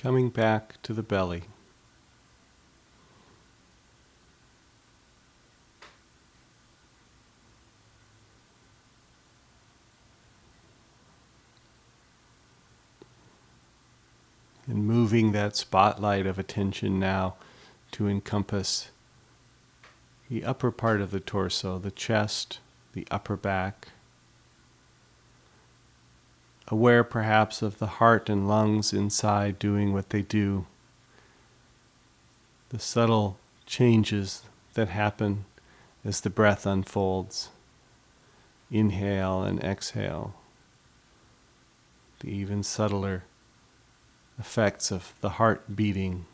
Coming 0.03 0.31
back 0.31 0.81
to 0.81 0.91
the 0.91 1.01
belly. 1.01 1.43
And 14.67 14.85
moving 14.85 15.31
that 15.31 15.55
spotlight 15.55 16.25
of 16.27 16.37
attention 16.37 16.99
now 16.99 17.35
to 17.93 18.09
encompass 18.09 18.89
the 20.29 20.43
upper 20.43 20.71
part 20.71 20.99
of 20.99 21.11
the 21.11 21.21
torso, 21.21 21.79
the 21.79 21.91
chest, 21.91 22.59
the 22.91 23.07
upper 23.09 23.37
back 23.37 23.92
aware 26.69 27.03
perhaps 27.03 27.61
of 27.61 27.79
the 27.79 27.87
heart 27.87 28.29
and 28.29 28.47
lungs 28.47 28.93
inside 28.93 29.59
doing 29.59 29.93
what 29.93 30.09
they 30.09 30.21
do, 30.21 30.65
the 32.69 32.79
subtle 32.79 33.37
changes 33.65 34.43
that 34.73 34.89
happen 34.89 35.45
as 36.03 36.21
the 36.21 36.29
breath 36.29 36.65
unfolds. 36.65 37.49
Inhale 38.71 39.43
and 39.43 39.63
exhale, 39.63 40.33
the 42.21 42.29
even 42.29 42.63
subtler 42.63 43.23
effects 44.39 44.91
of 44.91 45.13
the 45.21 45.29
heart 45.29 45.75
beating 45.75 46.25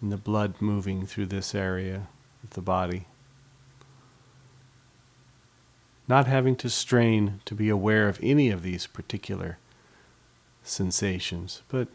and 0.00 0.10
the 0.10 0.16
blood 0.16 0.54
moving 0.60 1.06
through 1.06 1.26
this 1.26 1.54
area 1.54 2.08
of 2.42 2.50
the 2.50 2.60
body 2.60 3.06
not 6.08 6.26
having 6.26 6.56
to 6.56 6.70
strain 6.70 7.40
to 7.44 7.54
be 7.54 7.68
aware 7.68 8.08
of 8.08 8.18
any 8.22 8.48
of 8.48 8.62
these 8.62 8.86
particular 8.86 9.58
sensations, 10.62 11.62
but 11.68 11.88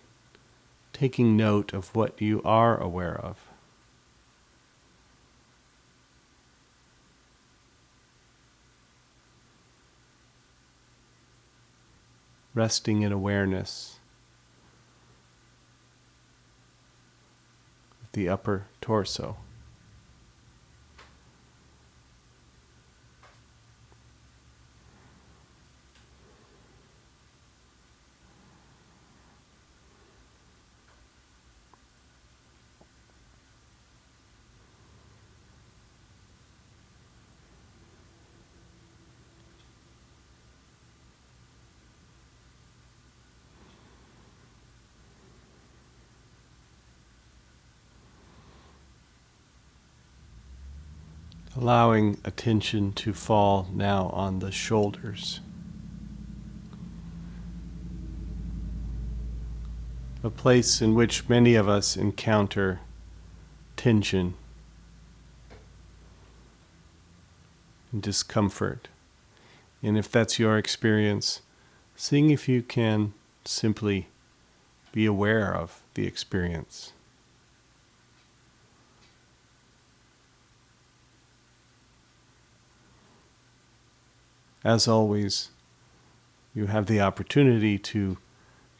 taking 0.93 1.35
note 1.35 1.73
of 1.73 1.95
what 1.95 2.21
you 2.21 2.39
are 2.45 2.79
aware 2.79 3.19
of. 3.19 3.47
Resting 12.53 13.01
in 13.01 13.11
awareness 13.11 13.97
of 18.03 18.11
the 18.11 18.29
upper 18.29 18.67
torso. 18.79 19.37
Allowing 51.55 52.17
attention 52.23 52.91
to 52.93 53.13
fall 53.13 53.67
now 53.73 54.07
on 54.07 54.39
the 54.39 54.51
shoulders. 54.51 55.39
A 60.23 60.29
place 60.29 60.81
in 60.81 60.95
which 60.95 61.29
many 61.29 61.55
of 61.55 61.67
us 61.67 61.95
encounter 61.95 62.79
tension 63.75 64.33
and 67.91 68.01
discomfort. 68.01 68.87
And 69.83 69.97
if 69.97 70.09
that's 70.09 70.39
your 70.39 70.57
experience, 70.57 71.41
seeing 71.95 72.29
if 72.29 72.47
you 72.47 72.63
can 72.63 73.13
simply 73.45 74.07
be 74.93 75.05
aware 75.05 75.53
of 75.53 75.81
the 75.93 76.07
experience. 76.07 76.93
As 84.63 84.87
always, 84.87 85.49
you 86.55 86.67
have 86.67 86.85
the 86.85 87.01
opportunity 87.01 87.77
to 87.77 88.17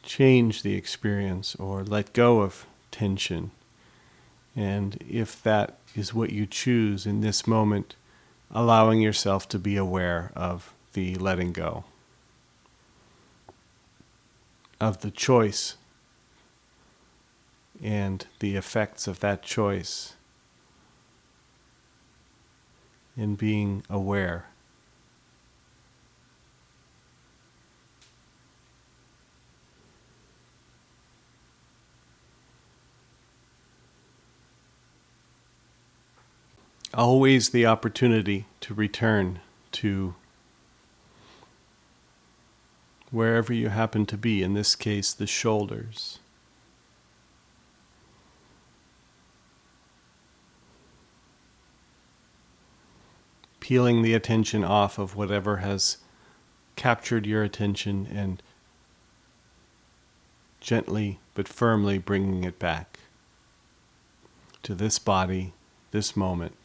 change 0.02 0.62
the 0.62 0.74
experience 0.74 1.54
or 1.56 1.82
let 1.82 2.12
go 2.12 2.40
of 2.40 2.66
tension. 2.90 3.50
And 4.56 5.02
if 5.08 5.42
that 5.42 5.78
is 5.94 6.14
what 6.14 6.30
you 6.30 6.46
choose 6.46 7.06
in 7.06 7.20
this 7.20 7.46
moment, 7.46 7.96
allowing 8.50 9.00
yourself 9.00 9.48
to 9.48 9.58
be 9.58 9.76
aware 9.76 10.30
of 10.36 10.72
the 10.92 11.16
letting 11.16 11.52
go, 11.52 11.84
of 14.80 15.00
the 15.00 15.10
choice 15.10 15.76
and 17.82 18.26
the 18.38 18.56
effects 18.56 19.08
of 19.08 19.20
that 19.20 19.42
choice, 19.42 20.14
and 23.16 23.36
being 23.36 23.82
aware. 23.90 24.46
Always 36.94 37.50
the 37.50 37.66
opportunity 37.66 38.46
to 38.60 38.74
return 38.74 39.40
to 39.72 40.14
wherever 43.10 43.52
you 43.52 43.68
happen 43.68 44.06
to 44.06 44.16
be, 44.16 44.42
in 44.42 44.54
this 44.54 44.74
case, 44.74 45.12
the 45.12 45.26
shoulders. 45.26 46.18
Peeling 53.60 54.02
the 54.02 54.14
attention 54.14 54.62
off 54.62 54.98
of 54.98 55.16
whatever 55.16 55.58
has 55.58 55.98
captured 56.76 57.24
your 57.24 57.42
attention 57.42 58.06
and 58.12 58.42
gently 60.60 61.18
but 61.34 61.48
firmly 61.48 61.98
bringing 61.98 62.44
it 62.44 62.58
back 62.58 62.98
to 64.62 64.74
this 64.74 64.98
body, 64.98 65.52
this 65.92 66.16
moment. 66.16 66.63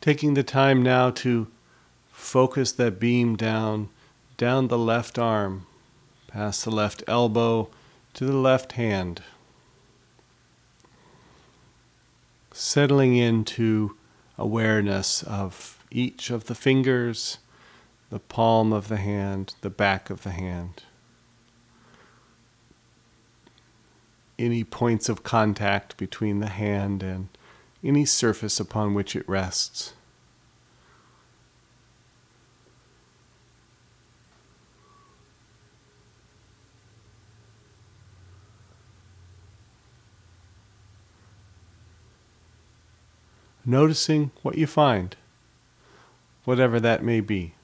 Taking 0.00 0.32
the 0.32 0.42
time 0.42 0.82
now 0.82 1.10
to 1.10 1.48
focus 2.10 2.72
that 2.72 2.98
beam 2.98 3.36
down, 3.36 3.90
down 4.38 4.68
the 4.68 4.78
left 4.78 5.18
arm, 5.18 5.66
past 6.26 6.64
the 6.64 6.70
left 6.70 7.02
elbow 7.06 7.68
to 8.14 8.24
the 8.24 8.36
left 8.36 8.72
hand. 8.72 9.22
Settling 12.52 13.16
into 13.16 13.96
awareness 14.38 15.22
of 15.22 15.84
each 15.90 16.30
of 16.30 16.46
the 16.46 16.54
fingers, 16.54 17.38
the 18.08 18.20
palm 18.20 18.72
of 18.72 18.88
the 18.88 18.96
hand, 18.96 19.54
the 19.60 19.70
back 19.70 20.08
of 20.08 20.22
the 20.22 20.30
hand. 20.30 20.82
Any 24.38 24.64
points 24.64 25.10
of 25.10 25.22
contact 25.22 25.98
between 25.98 26.40
the 26.40 26.48
hand 26.48 27.02
and 27.02 27.28
any 27.82 28.04
surface 28.04 28.60
upon 28.60 28.94
which 28.94 29.16
it 29.16 29.28
rests. 29.28 29.94
Noticing 43.64 44.30
what 44.42 44.58
you 44.58 44.66
find, 44.66 45.16
whatever 46.44 46.80
that 46.80 47.04
may 47.04 47.20
be. 47.20 47.54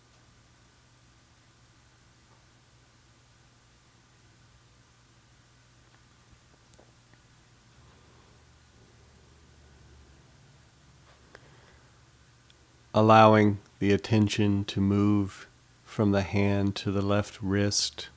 Allowing 12.96 13.58
the 13.78 13.92
attention 13.92 14.64
to 14.64 14.80
move 14.80 15.46
from 15.84 16.12
the 16.12 16.22
hand 16.22 16.74
to 16.74 16.90
the 16.90 17.02
left 17.02 17.38
wrist, 17.42 18.08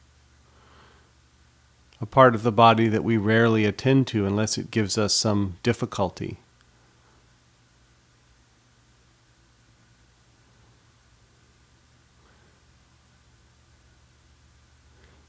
a 1.99 2.05
part 2.05 2.33
of 2.33 2.43
the 2.43 2.51
body 2.51 2.87
that 2.87 3.03
we 3.03 3.17
rarely 3.17 3.65
attend 3.65 4.07
to 4.07 4.25
unless 4.25 4.57
it 4.57 4.71
gives 4.71 4.97
us 4.97 5.13
some 5.13 5.57
difficulty. 5.63 6.37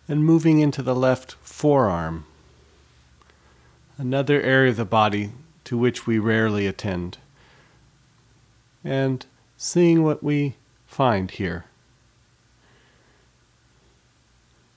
And 0.07 0.24
moving 0.24 0.61
into 0.61 0.80
the 0.80 0.94
left 0.94 1.32
forearm, 1.42 2.24
another 3.98 4.40
area 4.40 4.70
of 4.70 4.76
the 4.76 4.84
body 4.84 5.32
to 5.64 5.76
which 5.76 6.07
we 6.07 6.20
rarely 6.20 6.68
attend. 6.68 7.18
And 8.84 9.26
seeing 9.63 10.03
what 10.03 10.25
we 10.25 10.57
find 10.87 11.33
here. 11.33 11.67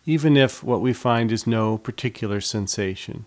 Even 0.06 0.36
if 0.36 0.62
what 0.62 0.82
we 0.82 0.92
find 0.92 1.32
is 1.32 1.48
no 1.48 1.78
particular 1.78 2.42
sensation, 2.42 3.24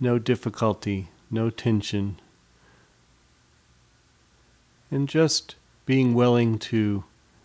no 0.00 0.18
difficulty, 0.18 1.10
no 1.30 1.48
tension, 1.48 2.20
and 4.90 5.08
just 5.08 5.54
being 5.86 6.12
willing 6.12 6.58
to 6.58 7.04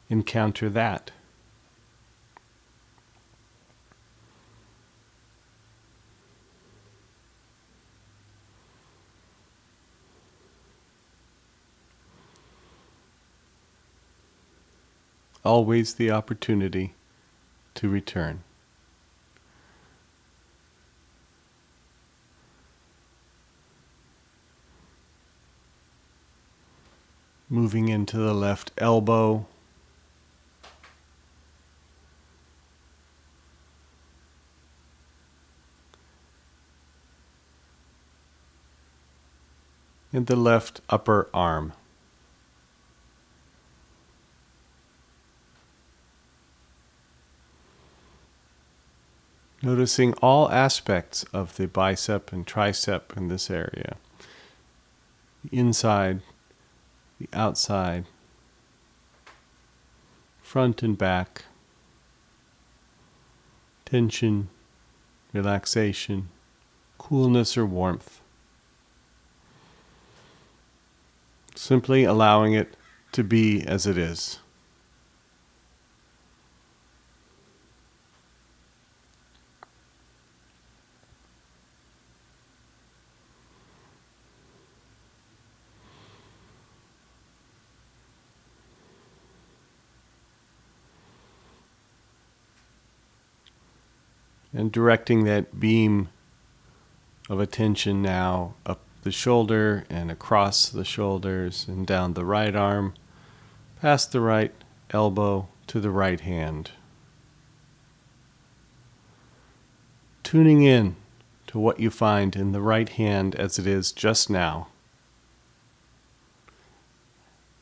encounter 0.09 0.67
that. 0.67 1.11
Always 15.47 15.93
the 15.93 16.11
opportunity 16.11 16.93
to 17.73 17.87
return. 17.87 18.43
Moving 27.49 27.87
into 27.87 28.17
the 28.17 28.33
left 28.33 28.71
elbow. 28.77 29.47
And 40.11 40.27
the 40.27 40.35
left 40.35 40.81
upper 40.89 41.29
arm. 41.33 41.71
Noticing 49.61 50.13
all 50.15 50.51
aspects 50.51 51.23
of 51.33 51.57
the 51.57 51.67
bicep 51.67 52.31
and 52.31 52.45
tricep 52.45 53.17
in 53.17 53.27
this 53.27 53.49
area 53.49 53.97
the 55.43 55.57
inside, 55.57 56.21
the 57.19 57.27
outside, 57.33 58.05
front 60.41 60.83
and 60.83 60.97
back, 60.97 61.45
tension, 63.85 64.49
relaxation, 65.33 66.29
coolness 66.97 67.57
or 67.57 67.65
warmth. 67.65 68.21
Simply 71.55 72.03
allowing 72.03 72.53
it 72.53 72.75
to 73.13 73.23
be 73.23 73.63
as 73.65 73.87
it 73.87 73.97
is. 73.97 74.39
And 94.57 94.71
directing 94.71 95.23
that 95.23 95.59
beam 95.59 96.09
of 97.29 97.39
attention 97.39 98.01
now 98.01 98.55
up 98.65 98.79
the 99.03 99.11
shoulder 99.11 99.85
and 99.87 100.09
across 100.09 100.67
the 100.67 100.83
shoulders 100.83 101.67
and 101.67 101.85
down 101.85 102.15
the 102.15 102.25
right 102.25 102.55
arm, 102.55 102.95
past 103.79 104.11
the 104.11 104.19
right 104.19 104.51
elbow 104.89 105.47
to 105.67 105.79
the 105.79 105.91
right 105.91 106.21
hand. 106.21 106.71
Tuning 110.23 110.63
in 110.63 110.95
to 111.45 111.59
what 111.59 111.79
you 111.79 111.91
find 111.91 112.35
in 112.35 112.51
the 112.51 112.61
right 112.61 112.89
hand 112.89 113.35
as 113.35 113.59
it 113.59 113.67
is 113.67 113.91
just 113.91 114.27
now, 114.27 114.69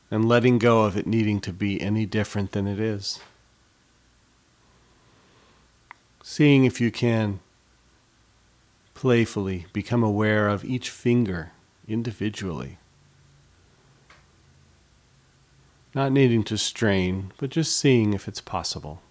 and 0.09 0.29
letting 0.29 0.59
go 0.59 0.83
of 0.83 0.95
it 0.95 1.05
needing 1.05 1.41
to 1.41 1.51
be 1.51 1.81
any 1.81 2.05
different 2.05 2.53
than 2.53 2.65
it 2.65 2.79
is 2.79 3.19
seeing 6.27 6.65
if 6.65 6.81
you 6.81 6.89
can 6.89 7.39
playfully 8.95 9.67
become 9.73 10.01
aware 10.01 10.47
of 10.47 10.65
each 10.65 10.89
finger 10.89 11.51
individually. 11.87 12.79
Not 15.93 16.11
needing 16.11 16.43
to 16.45 16.57
strain, 16.57 17.31
but 17.37 17.51
just 17.51 17.77
seeing 17.77 18.15
if 18.15 18.27
it's 18.27 18.41
possible. 18.41 19.03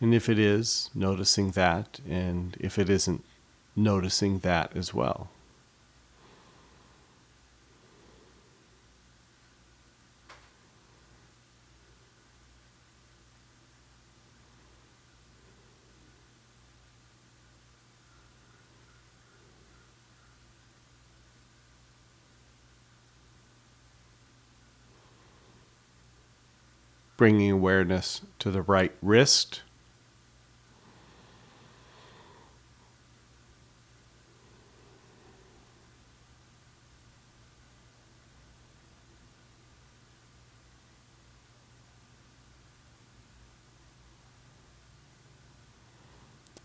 And 0.00 0.14
if 0.14 0.30
it 0.30 0.38
is, 0.38 0.88
noticing 0.94 1.50
that, 1.50 2.00
and 2.08 2.56
if 2.58 2.78
it 2.78 2.88
isn't, 2.88 3.22
noticing 3.76 4.38
that 4.38 4.74
as 4.74 4.94
well. 4.94 5.28
Bringing 27.18 27.50
awareness 27.50 28.22
to 28.38 28.48
the 28.48 28.62
right 28.62 28.92
wrist. 29.02 29.62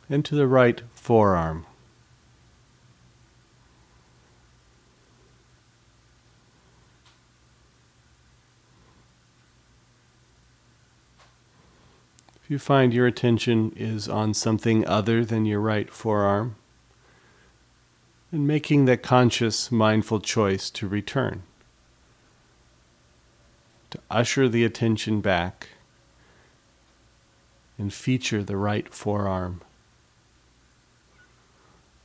And 0.08 0.24
to 0.26 0.36
the 0.36 0.45
right 0.45 0.84
forearm. 0.93 1.66
You 12.54 12.60
find 12.60 12.93
your 12.93 13.08
attention 13.08 13.74
is 13.76 14.08
on 14.08 14.32
something 14.32 14.86
other 14.88 15.26
than 15.26 15.43
your 15.43 15.60
right 15.60 15.91
forearm, 15.91 16.56
and 18.32 18.47
making 18.47 18.86
that 18.86 19.01
conscious, 19.01 19.72
mindful 19.72 20.20
choice 20.20 20.70
to 20.70 20.88
return, 20.88 21.41
to 23.89 23.99
usher 24.08 24.47
the 24.47 24.64
attention 24.64 25.20
back 25.20 25.70
and 27.80 27.91
feature 27.91 28.43
the 28.43 28.56
right 28.56 28.93
forearm 28.93 29.60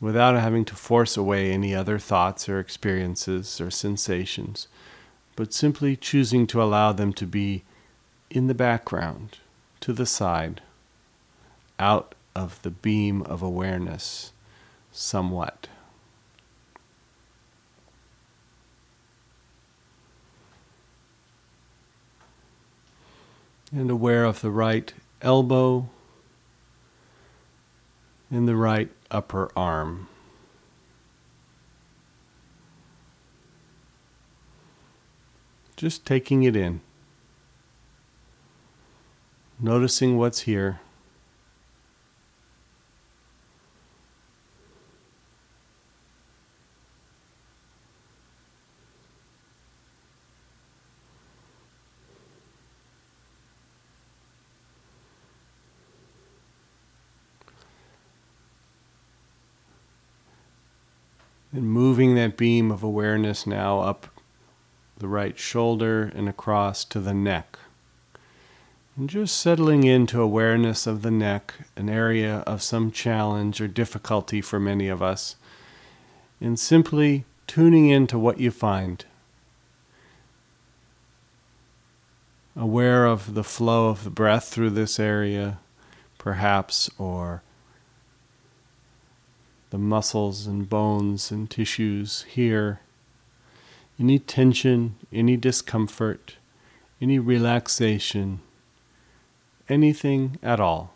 without 0.01 0.35
having 0.35 0.65
to 0.65 0.75
force 0.75 1.15
away 1.15 1.53
any 1.53 1.75
other 1.75 1.99
thoughts 1.99 2.49
or 2.49 2.59
experiences 2.59 3.61
or 3.61 3.71
sensations, 3.71 4.67
but 5.37 5.53
simply 5.53 5.95
choosing 5.95 6.47
to 6.47 6.63
allow 6.63 6.91
them 6.91 7.13
to 7.13 7.27
be 7.27 7.65
in 8.31 8.47
the 8.47 8.55
background 8.55 9.37
to 9.81 9.93
the 9.93 10.07
side, 10.07 10.61
out 11.79 12.15
of 12.35 12.61
the 12.63 12.71
beam 12.71 13.23
of 13.23 13.43
awareness 13.43 14.33
somewhat. 14.93 15.69
And 23.71 23.91
aware 23.91 24.25
of 24.25 24.41
the 24.41 24.51
right 24.51 24.93
elbow 25.21 25.91
and 28.31 28.49
the 28.49 28.57
right 28.57 28.91
upper 29.11 29.51
arm. 29.57 30.09
Just 35.77 36.05
taking 36.05 36.43
it 36.43 36.57
in 36.57 36.81
noticing 39.61 40.17
what's 40.17 40.43
here. 40.43 40.81
And 61.51 61.73
moving 61.73 62.15
that 62.15 62.37
beam 62.37 62.71
of 62.71 62.83
awareness 62.83 63.47
now 63.47 63.81
up 63.81 64.07
the 64.99 65.09
right 65.09 65.37
shoulder 65.37 66.05
and 66.15 66.29
across 66.29 66.85
to 66.85 67.01
the 67.01 67.15
neck. 67.15 67.59
And 68.99 69.09
just 69.09 69.37
settling 69.37 69.85
into 69.85 70.21
awareness 70.21 70.85
of 70.85 71.03
the 71.03 71.11
neck, 71.13 71.55
an 71.77 71.89
area 71.89 72.39
of 72.49 72.65
some 72.65 72.91
challenge 72.91 73.61
or 73.61 73.69
difficulty 73.69 74.41
for 74.41 74.59
many 74.59 74.89
of 74.89 75.01
us, 75.01 75.37
and 76.41 76.59
simply 76.59 77.25
tuning 77.47 77.91
into 77.91 78.19
what 78.19 78.41
you 78.41 78.51
find. 78.51 79.05
Aware 82.57 83.07
of 83.07 83.35
the 83.35 83.45
flow 83.45 83.89
of 83.89 84.03
the 84.03 84.11
breath 84.11 84.49
through 84.49 84.71
this 84.71 84.99
area, 84.99 85.61
perhaps, 86.19 86.91
or 86.99 87.45
the 89.71 89.79
muscles 89.79 90.49
and 90.49 90.69
bones 90.69 91.31
and 91.31 91.49
tissues 91.49 92.23
here. 92.23 92.81
Any 93.97 94.19
tension, 94.19 94.97
any 95.13 95.37
discomfort, 95.37 96.35
any 97.01 97.21
relaxation, 97.21 98.41
anything 99.69 100.39
at 100.43 100.61
all. 100.61 100.93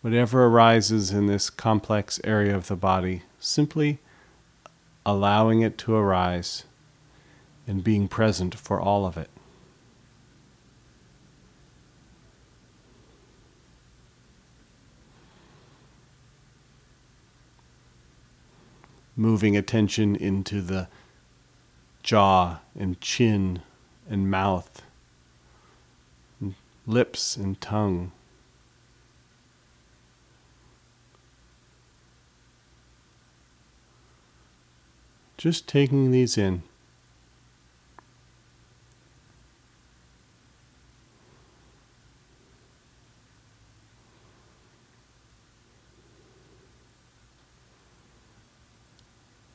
Whatever 0.00 0.46
arises 0.46 1.10
in 1.10 1.26
this 1.26 1.50
complex 1.50 2.20
area 2.24 2.56
of 2.56 2.68
the 2.68 2.76
body, 2.76 3.22
simply 3.38 3.98
allowing 5.04 5.60
it 5.60 5.76
to 5.78 5.94
arise 5.94 6.64
and 7.66 7.84
being 7.84 8.08
present 8.08 8.54
for 8.54 8.80
all 8.80 9.04
of 9.04 9.16
it. 9.16 9.30
moving 19.20 19.54
attention 19.54 20.16
into 20.16 20.62
the 20.62 20.88
jaw 22.02 22.58
and 22.74 22.98
chin 23.02 23.60
and 24.10 24.30
mouth, 24.30 24.82
and 26.38 26.54
lips 26.86 27.36
and 27.36 27.58
tongue. 27.62 28.12
Just 35.38 35.66
taking 35.66 36.10
these 36.10 36.36
in. 36.36 36.62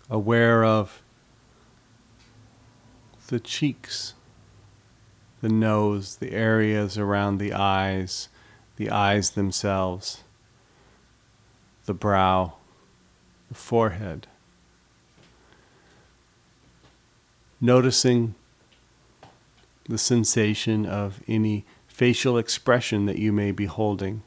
aware 0.09 0.63
of 0.63 1.01
the 3.27 3.39
cheeks, 3.39 4.14
the 5.45 5.53
nose, 5.53 6.15
the 6.15 6.31
areas 6.31 6.97
around 6.97 7.37
the 7.37 7.53
eyes, 7.53 8.29
the 8.77 8.89
eyes 8.89 9.29
themselves, 9.29 10.23
the 11.85 11.93
brow, 11.93 12.53
the 13.47 13.53
forehead. 13.53 14.25
Noticing 17.61 18.33
the 19.87 19.99
sensation 19.99 20.83
of 20.83 21.21
any 21.27 21.63
facial 21.87 22.39
expression 22.39 23.05
that 23.05 23.19
you 23.19 23.31
may 23.31 23.51
be 23.51 23.65
holding, 23.65 24.23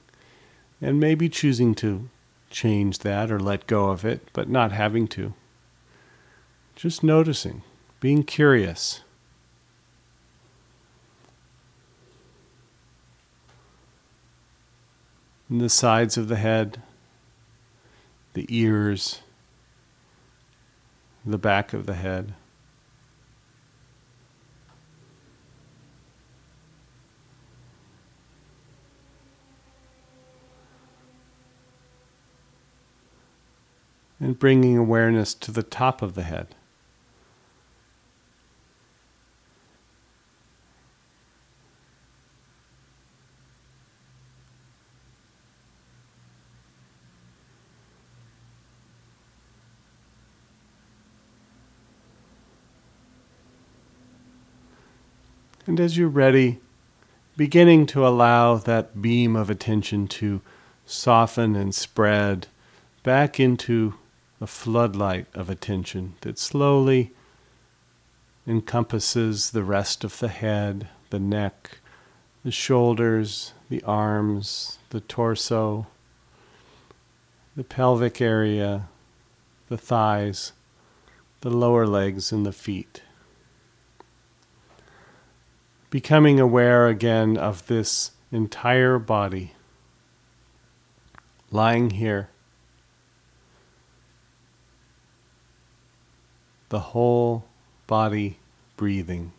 and 0.81 1.01
maybe 1.01 1.29
choosing 1.29 1.75
to 1.75 2.09
change 2.49 3.01
that 3.01 3.29
or 3.29 3.41
let 3.41 3.67
go 3.67 3.91
of 3.91 4.05
it, 4.05 4.29
but 4.33 4.49
not 4.49 4.71
having 4.71 5.09
to. 5.09 5.35
Just 6.77 7.03
noticing, 7.03 7.63
being 7.99 8.23
curious. 8.23 9.01
In 15.51 15.59
the 15.59 15.71
sides 15.71 16.19
of 16.19 16.29
the 16.29 16.37
head, 16.37 16.83
the 18.35 18.45
ears, 18.51 19.23
the 21.25 21.39
back 21.39 21.73
of 21.73 21.87
the 21.87 21.95
head. 21.95 22.35
And 34.21 34.39
bringing 34.39 34.77
awareness 34.77 35.33
to 35.33 35.51
the 35.51 35.63
top 35.63 36.03
of 36.03 36.15
the 36.15 36.25
head. 36.25 36.55
And 55.79 55.85
as 55.85 55.97
you're 55.97 56.09
ready, 56.09 56.59
beginning 57.37 57.87
to 57.87 58.05
allow 58.05 58.57
that 58.57 59.01
beam 59.01 59.37
of 59.37 59.49
attention 59.49 60.09
to 60.09 60.41
soften 60.85 61.55
and 61.55 61.73
spread 61.73 62.49
back 63.05 63.39
into 63.39 63.95
a 64.41 64.49
floodlight 64.49 65.27
of 65.35 65.49
attention 65.49 66.15
that 66.23 66.37
slowly 66.37 67.13
encompasses 68.45 69.53
the 69.53 69.63
rest 69.63 70.03
of 70.03 70.19
the 70.19 70.27
head, 70.27 70.89
the 71.11 71.21
neck, 71.21 71.79
the 72.43 72.51
shoulders, 72.51 73.53
the 73.69 73.85
arms, 73.85 74.79
the 74.91 75.01
torso, 75.01 75.87
the 77.55 77.63
pelvic 77.63 78.21
area, 78.21 78.89
the 79.69 79.79
thighs, 79.79 80.51
the 81.43 81.51
lower 81.51 81.87
legs, 81.87 82.33
and 82.33 82.45
the 82.45 82.53
feet 82.53 83.03
becoming 85.91 86.39
aware 86.39 86.87
again 86.87 87.37
of 87.37 87.67
this 87.67 88.13
entire 88.31 88.99
body 88.99 89.53
lying 91.51 91.91
here, 91.91 92.29
the 96.69 96.79
whole 96.81 97.45
body 97.87 98.39
breathing. 98.77 99.33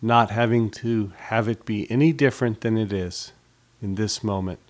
Not 0.00 0.30
having 0.30 0.70
to 0.70 1.12
have 1.16 1.48
it 1.48 1.64
be 1.64 1.90
any 1.90 2.12
different 2.12 2.60
than 2.60 2.76
it 2.76 2.92
is 2.92 3.32
in 3.80 3.94
this 3.94 4.22
moment. 4.22 4.60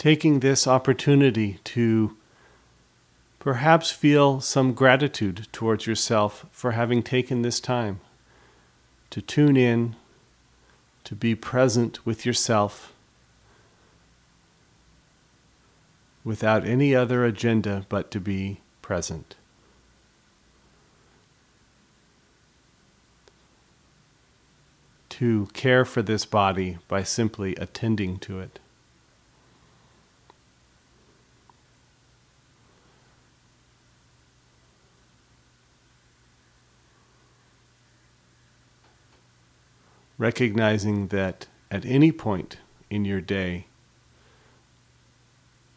taking 0.00 0.40
this 0.40 0.66
opportunity 0.66 1.58
to 1.62 2.16
perhaps 3.38 3.90
feel 3.90 4.40
some 4.40 4.72
gratitude 4.72 5.46
towards 5.52 5.86
yourself 5.86 6.46
for 6.50 6.70
having 6.70 7.02
taken 7.02 7.42
this 7.42 7.60
time 7.60 8.00
to 9.10 9.20
tune 9.20 9.58
in, 9.58 9.94
to 11.04 11.14
be 11.14 11.34
present 11.34 12.06
with 12.06 12.24
yourself 12.24 12.94
without 16.24 16.64
any 16.64 16.94
other 16.94 17.26
agenda 17.26 17.84
but 17.90 18.10
to 18.10 18.18
be 18.18 18.58
present. 18.80 19.36
To 25.10 25.50
care 25.52 25.84
for 25.84 26.00
this 26.00 26.24
body 26.24 26.78
by 26.88 27.02
simply 27.02 27.54
attending 27.56 28.18
to 28.20 28.40
it. 28.40 28.60
Recognizing 40.20 41.06
that 41.06 41.46
at 41.70 41.86
any 41.86 42.12
point 42.12 42.58
in 42.90 43.06
your 43.06 43.22
day 43.22 43.64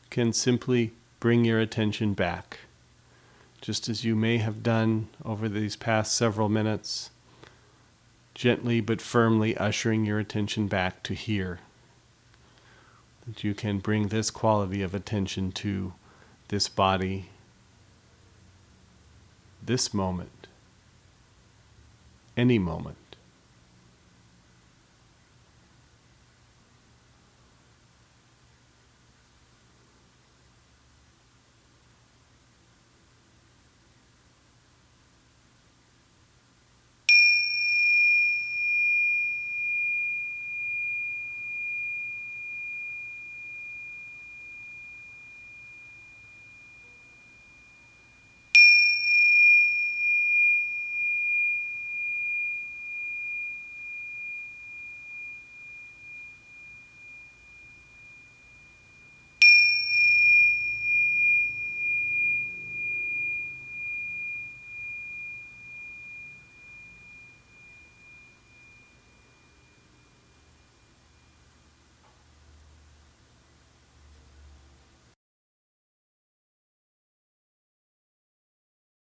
can 0.10 0.34
simply 0.34 0.92
bring 1.22 1.46
your 1.46 1.62
attention 1.62 2.14
back, 2.14 2.60
just 3.62 3.88
as 3.88 4.04
you 4.04 4.18
may 4.18 4.40
have 4.40 4.62
done 4.62 5.08
over 5.24 5.48
these 5.48 5.78
past 5.78 6.14
several 6.14 6.50
minutes 6.50 7.10
gently 8.36 8.82
but 8.82 9.00
firmly 9.02 9.56
ushering 9.56 10.06
your 10.06 10.20
attention 10.20 10.68
back 10.68 11.02
to 11.04 11.14
here. 11.14 11.60
That 13.26 13.46
you 13.46 13.54
can 13.54 13.80
bring 13.80 14.10
this 14.10 14.30
quality 14.30 14.82
of 14.82 14.94
attention 14.94 15.54
to 15.54 15.94
this 16.50 16.68
body, 16.68 17.30
this 19.66 19.94
moment, 19.94 20.48
any 22.36 22.60
moment. 22.60 22.98